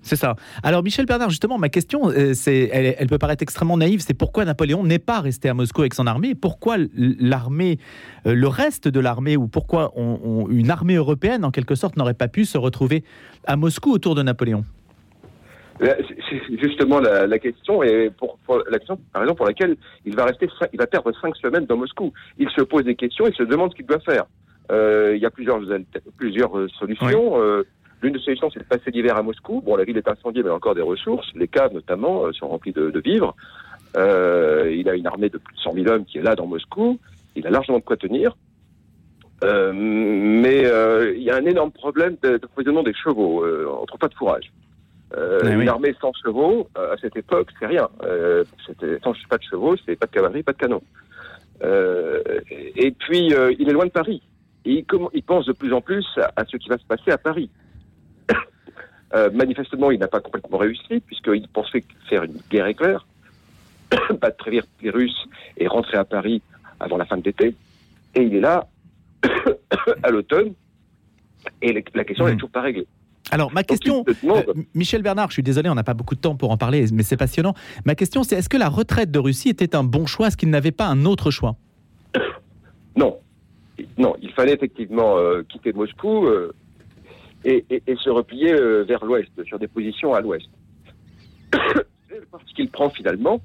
C'est 0.06 0.14
ça. 0.14 0.36
Alors 0.62 0.84
Michel 0.84 1.04
Bernard, 1.04 1.30
justement, 1.30 1.58
ma 1.58 1.68
question, 1.68 2.10
euh, 2.10 2.32
c'est, 2.32 2.70
elle, 2.72 3.08
peut 3.08 3.18
paraître 3.18 3.42
extrêmement 3.42 3.76
naïve, 3.76 3.98
c'est 3.98 4.14
pourquoi 4.14 4.44
Napoléon 4.44 4.84
n'est 4.84 5.00
pas 5.00 5.20
resté 5.20 5.48
à 5.48 5.54
Moscou 5.54 5.80
avec 5.80 5.94
son 5.94 6.06
armée? 6.06 6.36
Pourquoi 6.36 6.76
l'armée, 6.96 7.78
euh, 8.24 8.32
le 8.32 8.46
reste 8.46 8.86
de 8.86 9.00
l'armée, 9.00 9.36
ou 9.36 9.48
pourquoi 9.48 9.92
une 9.96 10.70
armée 10.70 10.94
européenne, 10.94 11.44
en 11.44 11.50
quelque 11.50 11.74
sorte, 11.74 11.96
n'aurait 11.96 12.14
pas 12.14 12.28
pu 12.28 12.44
se 12.44 12.56
retrouver 12.56 13.02
à 13.48 13.56
Moscou 13.56 13.90
autour 13.90 14.14
de 14.14 14.22
Napoléon? 14.22 14.64
Euh, 15.82 15.92
c'est 16.30 16.40
justement 16.62 17.00
la, 17.00 17.38
question 17.40 17.82
et 17.82 18.10
pour, 18.16 18.38
la 18.70 18.78
question, 18.78 19.00
la 19.12 19.22
raison 19.22 19.34
pour 19.34 19.46
laquelle 19.46 19.76
il 20.04 20.14
va 20.14 20.26
rester, 20.26 20.48
il 20.72 20.78
va 20.78 20.86
perdre 20.86 21.10
cinq 21.20 21.34
semaines 21.34 21.66
dans 21.66 21.76
Moscou. 21.76 22.12
Il 22.38 22.48
se 22.50 22.62
pose 22.62 22.84
des 22.84 22.94
questions, 22.94 23.26
il 23.26 23.34
se 23.34 23.42
demande 23.42 23.72
ce 23.72 23.76
qu'il 23.76 23.86
doit 23.86 23.98
faire. 23.98 24.26
il 24.70 25.18
y 25.20 25.26
a 25.26 25.30
plusieurs, 25.30 25.60
plusieurs 26.16 26.52
solutions. 26.78 27.64
L'une 28.02 28.12
des 28.12 28.18
solutions, 28.20 28.50
c'est 28.50 28.60
de 28.60 28.64
passer 28.64 28.90
l'hiver 28.90 29.16
à 29.16 29.22
Moscou. 29.22 29.62
Bon, 29.62 29.76
la 29.76 29.84
ville 29.84 29.96
est 29.96 30.08
incendiée, 30.08 30.42
mais 30.42 30.48
il 30.48 30.50
y 30.50 30.52
a 30.52 30.56
encore 30.56 30.74
des 30.74 30.82
ressources. 30.82 31.26
Les 31.34 31.48
caves, 31.48 31.72
notamment, 31.72 32.26
euh, 32.26 32.32
sont 32.32 32.48
remplies 32.48 32.72
de, 32.72 33.00
vivres. 33.00 33.34
Euh, 33.96 34.70
il 34.76 34.88
a 34.88 34.94
une 34.94 35.06
armée 35.06 35.30
de 35.30 35.38
plus 35.38 35.54
de 35.54 35.60
100 35.60 35.72
000 35.74 35.88
hommes 35.88 36.04
qui 36.04 36.18
est 36.18 36.22
là 36.22 36.34
dans 36.34 36.46
Moscou. 36.46 36.98
Il 37.34 37.46
a 37.46 37.50
largement 37.50 37.78
de 37.78 37.84
quoi 37.84 37.96
tenir. 37.96 38.36
Euh, 39.44 39.72
mais 39.74 40.62
il 41.14 41.22
y 41.22 41.30
a 41.30 41.36
un 41.36 41.44
énorme 41.44 41.70
problème 41.70 42.16
d'approvisionnement 42.22 42.82
des 42.82 42.94
chevaux. 42.94 43.44
on 43.44 43.80
ne 43.80 43.86
trouve 43.86 43.98
pas 43.98 44.08
de 44.08 44.14
fourrage. 44.14 44.52
Eh 45.16 45.50
une 45.52 45.68
armée 45.68 45.94
sans 46.00 46.12
chevaux, 46.12 46.68
à 46.74 46.96
cette 47.00 47.16
époque, 47.16 47.48
c'est 47.58 47.66
rien. 47.66 47.88
c'était 48.66 48.98
sans 49.02 49.12
pas 49.30 49.38
de 49.38 49.42
chevaux, 49.42 49.76
c'est 49.86 49.96
pas 49.96 50.06
de 50.06 50.10
cavalerie, 50.10 50.42
pas 50.42 50.52
de 50.52 50.58
canons. 50.58 50.82
et 51.62 52.90
puis, 52.98 53.32
il 53.58 53.68
est 53.68 53.72
loin 53.72 53.86
de 53.86 53.90
Paris. 53.90 54.22
Et 54.64 54.72
il, 54.72 54.84
il, 55.14 55.22
pense 55.22 55.46
de 55.46 55.52
plus 55.52 55.72
en 55.72 55.80
plus 55.80 56.04
à 56.18 56.44
ce 56.44 56.56
qui 56.56 56.68
va 56.68 56.76
se 56.76 56.84
passer 56.84 57.10
à 57.10 57.18
Paris. 57.18 57.50
Euh, 59.14 59.30
manifestement, 59.32 59.90
il 59.90 60.00
n'a 60.00 60.08
pas 60.08 60.20
complètement 60.20 60.58
réussi, 60.58 61.00
puisqu'il 61.00 61.46
pensait 61.48 61.84
faire 62.08 62.24
une 62.24 62.38
guerre 62.50 62.66
éclair, 62.66 63.06
battre 64.20 64.50
les 64.50 64.90
Russes 64.90 65.26
et 65.56 65.68
rentrer 65.68 65.96
à 65.96 66.04
Paris 66.04 66.42
avant 66.80 66.96
la 66.96 67.04
fin 67.04 67.16
de 67.16 67.22
l'été. 67.22 67.54
Et 68.14 68.22
il 68.22 68.34
est 68.34 68.40
là, 68.40 68.66
à 70.02 70.10
l'automne, 70.10 70.54
et 71.62 71.72
la 71.72 72.04
question 72.04 72.26
n'est 72.26 72.32
hmm. 72.32 72.36
toujours 72.36 72.50
pas 72.50 72.62
réglée. 72.62 72.86
Alors, 73.32 73.52
ma 73.52 73.64
question, 73.64 74.04
euh, 74.24 74.42
Michel 74.74 75.02
Bernard, 75.02 75.28
je 75.30 75.34
suis 75.34 75.42
désolé, 75.42 75.68
on 75.68 75.74
n'a 75.74 75.82
pas 75.82 75.94
beaucoup 75.94 76.14
de 76.14 76.20
temps 76.20 76.36
pour 76.36 76.52
en 76.52 76.56
parler, 76.56 76.86
mais 76.92 77.02
c'est 77.02 77.16
passionnant. 77.16 77.54
Ma 77.84 77.96
question, 77.96 78.22
c'est 78.22 78.36
est-ce 78.36 78.48
que 78.48 78.56
la 78.56 78.68
retraite 78.68 79.10
de 79.10 79.18
Russie 79.18 79.48
était 79.48 79.74
un 79.74 79.82
bon 79.82 80.06
choix 80.06 80.28
Est-ce 80.28 80.36
qu'il 80.36 80.50
n'avait 80.50 80.70
pas 80.70 80.86
un 80.86 81.04
autre 81.04 81.30
choix? 81.30 81.56
Non. 82.96 83.18
Non, 83.98 84.16
il 84.22 84.32
fallait 84.32 84.54
effectivement 84.54 85.18
euh, 85.18 85.42
quitter 85.46 85.74
Moscou 85.74 86.26
et, 87.46 87.96
se 87.96 88.10
replier 88.10 88.52
euh, 88.52 88.82
vers 88.82 89.04
l'ouest, 89.04 89.30
sur 89.44 89.58
des 89.58 89.68
positions 89.68 90.14
à 90.14 90.20
l'ouest. 90.20 90.48
Parce 91.52 92.52
qu'il 92.54 92.68
prend 92.70 92.90
finalement, 92.90 93.40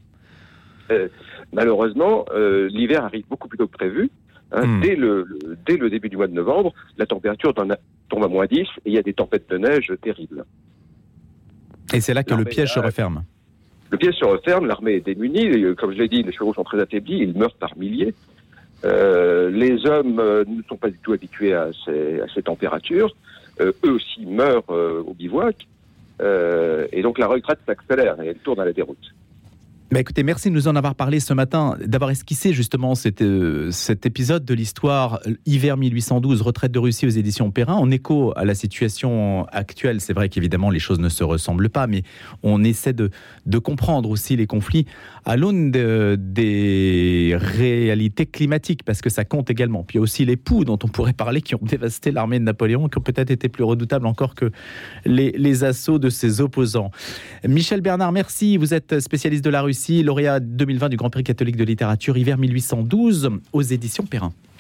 euh, 0.90 1.08
malheureusement, 1.54 2.26
euh, 2.34 2.68
l'hiver 2.70 3.06
arrive 3.06 3.26
beaucoup 3.30 3.48
plus 3.48 3.58
tôt 3.58 3.68
que 3.68 3.78
prévu. 3.78 4.10
Hein. 4.52 4.66
Hmm. 4.66 4.82
dès, 4.82 4.96
le, 4.96 5.28
dès 5.66 5.78
le 5.78 5.90
début 5.90 6.10
du 6.10 6.18
mois 6.18 6.28
de 6.28 6.34
novembre, 6.34 6.74
la 6.98 7.06
température 7.06 7.54
tombe 7.54 8.24
à 8.24 8.28
moins 8.28 8.46
10 8.46 8.60
et 8.60 8.66
il 8.86 8.94
y 8.94 8.98
a 8.98 9.02
des 9.02 9.14
tempêtes 9.14 9.50
de 9.50 9.58
neige 9.58 9.94
terribles. 10.02 10.46
Et 11.94 12.02
c'est 12.02 12.14
là 12.14 12.24
que 12.24 12.34
le 12.34 12.44
piège 12.44 12.74
se 12.74 12.80
referme. 12.80 13.24
Le 13.92 13.98
piège 13.98 14.16
se 14.16 14.26
referme, 14.26 14.68
l'armée 14.68 14.94
est 14.94 15.06
démunie, 15.06 15.76
comme 15.76 15.92
je 15.92 15.98
l'ai 15.98 16.08
dit, 16.08 16.24
les 16.24 16.32
chevaux 16.32 16.54
sont 16.54 16.64
très 16.64 16.80
affaiblis, 16.80 17.20
ils 17.20 17.38
meurent 17.38 17.56
par 17.56 17.78
milliers. 17.78 18.14
les 18.84 19.86
hommes 19.86 20.16
ne 20.16 20.64
sont 20.68 20.78
pas 20.78 20.90
du 20.90 20.98
tout 21.00 21.14
habitués 21.14 21.54
à 21.54 21.70
ces, 21.86 22.22
à 22.22 22.28
ces 22.34 22.42
températures. 22.42 23.14
Euh, 23.62 23.72
eux 23.86 23.92
aussi 23.92 24.26
meurent 24.26 24.64
euh, 24.70 25.04
au 25.06 25.14
bivouac. 25.14 25.68
Euh, 26.22 26.88
et 26.92 27.02
donc 27.02 27.18
la 27.18 27.28
retraite 27.28 27.60
s'accélère 27.66 28.22
et 28.22 28.28
elle 28.28 28.38
tourne 28.38 28.60
à 28.60 28.66
la 28.66 28.74
déroute. 28.74 29.14
Bah 29.92 30.00
écoutez, 30.00 30.24
merci 30.24 30.50
de 30.50 30.54
nous 30.54 30.70
en 30.70 30.78
avoir 30.78 30.96
parlé 30.96 31.20
ce 31.20 31.34
matin, 31.34 31.76
d'avoir 31.86 32.12
esquissé 32.12 32.54
justement 32.54 32.96
cet, 32.96 33.22
euh, 33.22 33.72
cet 33.72 34.06
épisode 34.06 34.46
de 34.46 34.54
l'histoire 34.54 35.20
euh, 35.28 35.34
Hiver 35.46 35.76
1812, 35.76 36.42
retraite 36.44 36.72
de 36.72 36.80
Russie 36.80 37.06
aux 37.06 37.10
éditions 37.10 37.52
Perrin, 37.52 37.74
en 37.74 37.92
écho 37.92 38.32
à 38.38 38.46
la 38.46 38.56
situation 38.56 39.46
actuelle. 39.52 40.00
C'est 40.00 40.14
vrai 40.14 40.30
qu'évidemment 40.30 40.70
les 40.70 40.80
choses 40.80 41.00
ne 41.00 41.10
se 41.10 41.26
ressemblent 41.26 41.70
pas, 41.70 41.88
mais 41.88 42.04
on 42.42 42.64
essaie 42.64 42.94
de, 42.94 43.10
comprendre 43.60 44.10
aussi 44.10 44.38
les 44.38 44.48
conflits 44.48 44.86
à 45.26 45.36
l'aune 45.36 45.72
des 45.72 47.36
réalités 47.38 48.26
climatiques, 48.26 48.84
parce 48.86 49.02
que 49.02 49.10
ça 49.10 49.26
compte 49.26 49.50
également. 49.50 49.84
Puis 49.84 49.96
il 49.96 49.98
y 49.98 50.00
a 50.00 50.04
aussi 50.04 50.24
les 50.24 50.38
poux 50.38 50.64
dont 50.64 50.80
on 50.82 50.88
pourrait 50.88 51.12
parler 51.12 51.42
qui 51.42 51.54
ont 51.56 51.62
dévasté 51.62 52.12
l'armée 52.12 52.40
de 52.40 52.46
Napoléon, 52.46 52.88
qui 52.88 52.98
ont 52.98 53.02
peut-être 53.02 53.30
été 53.30 53.50
plus 53.50 53.66
redoutables 53.66 54.06
encore 54.06 54.36
que 54.36 54.52
les 55.04 55.64
assauts 55.66 56.00
de 56.00 56.10
ses 56.10 56.40
opposants. 56.40 56.92
Michel 57.46 57.82
Bernard, 57.82 58.14
merci. 58.14 58.56
Vous 58.56 58.74
êtes 58.74 59.02
spécialiste 59.02 59.44
de 59.44 59.50
la 59.50 59.62
Russie 59.62 59.81
lauréat 60.04 60.40
2020 60.40 60.90
du 60.90 60.98
Grand 60.98 61.10
Prix 61.10 61.24
catholique 61.24 61.58
de 61.58 61.64
littérature, 61.64 62.18
hiver 62.18 62.38
1812, 62.38 63.30
aux 63.54 63.62
éditions 63.62 64.06
Perrin. 64.06 64.34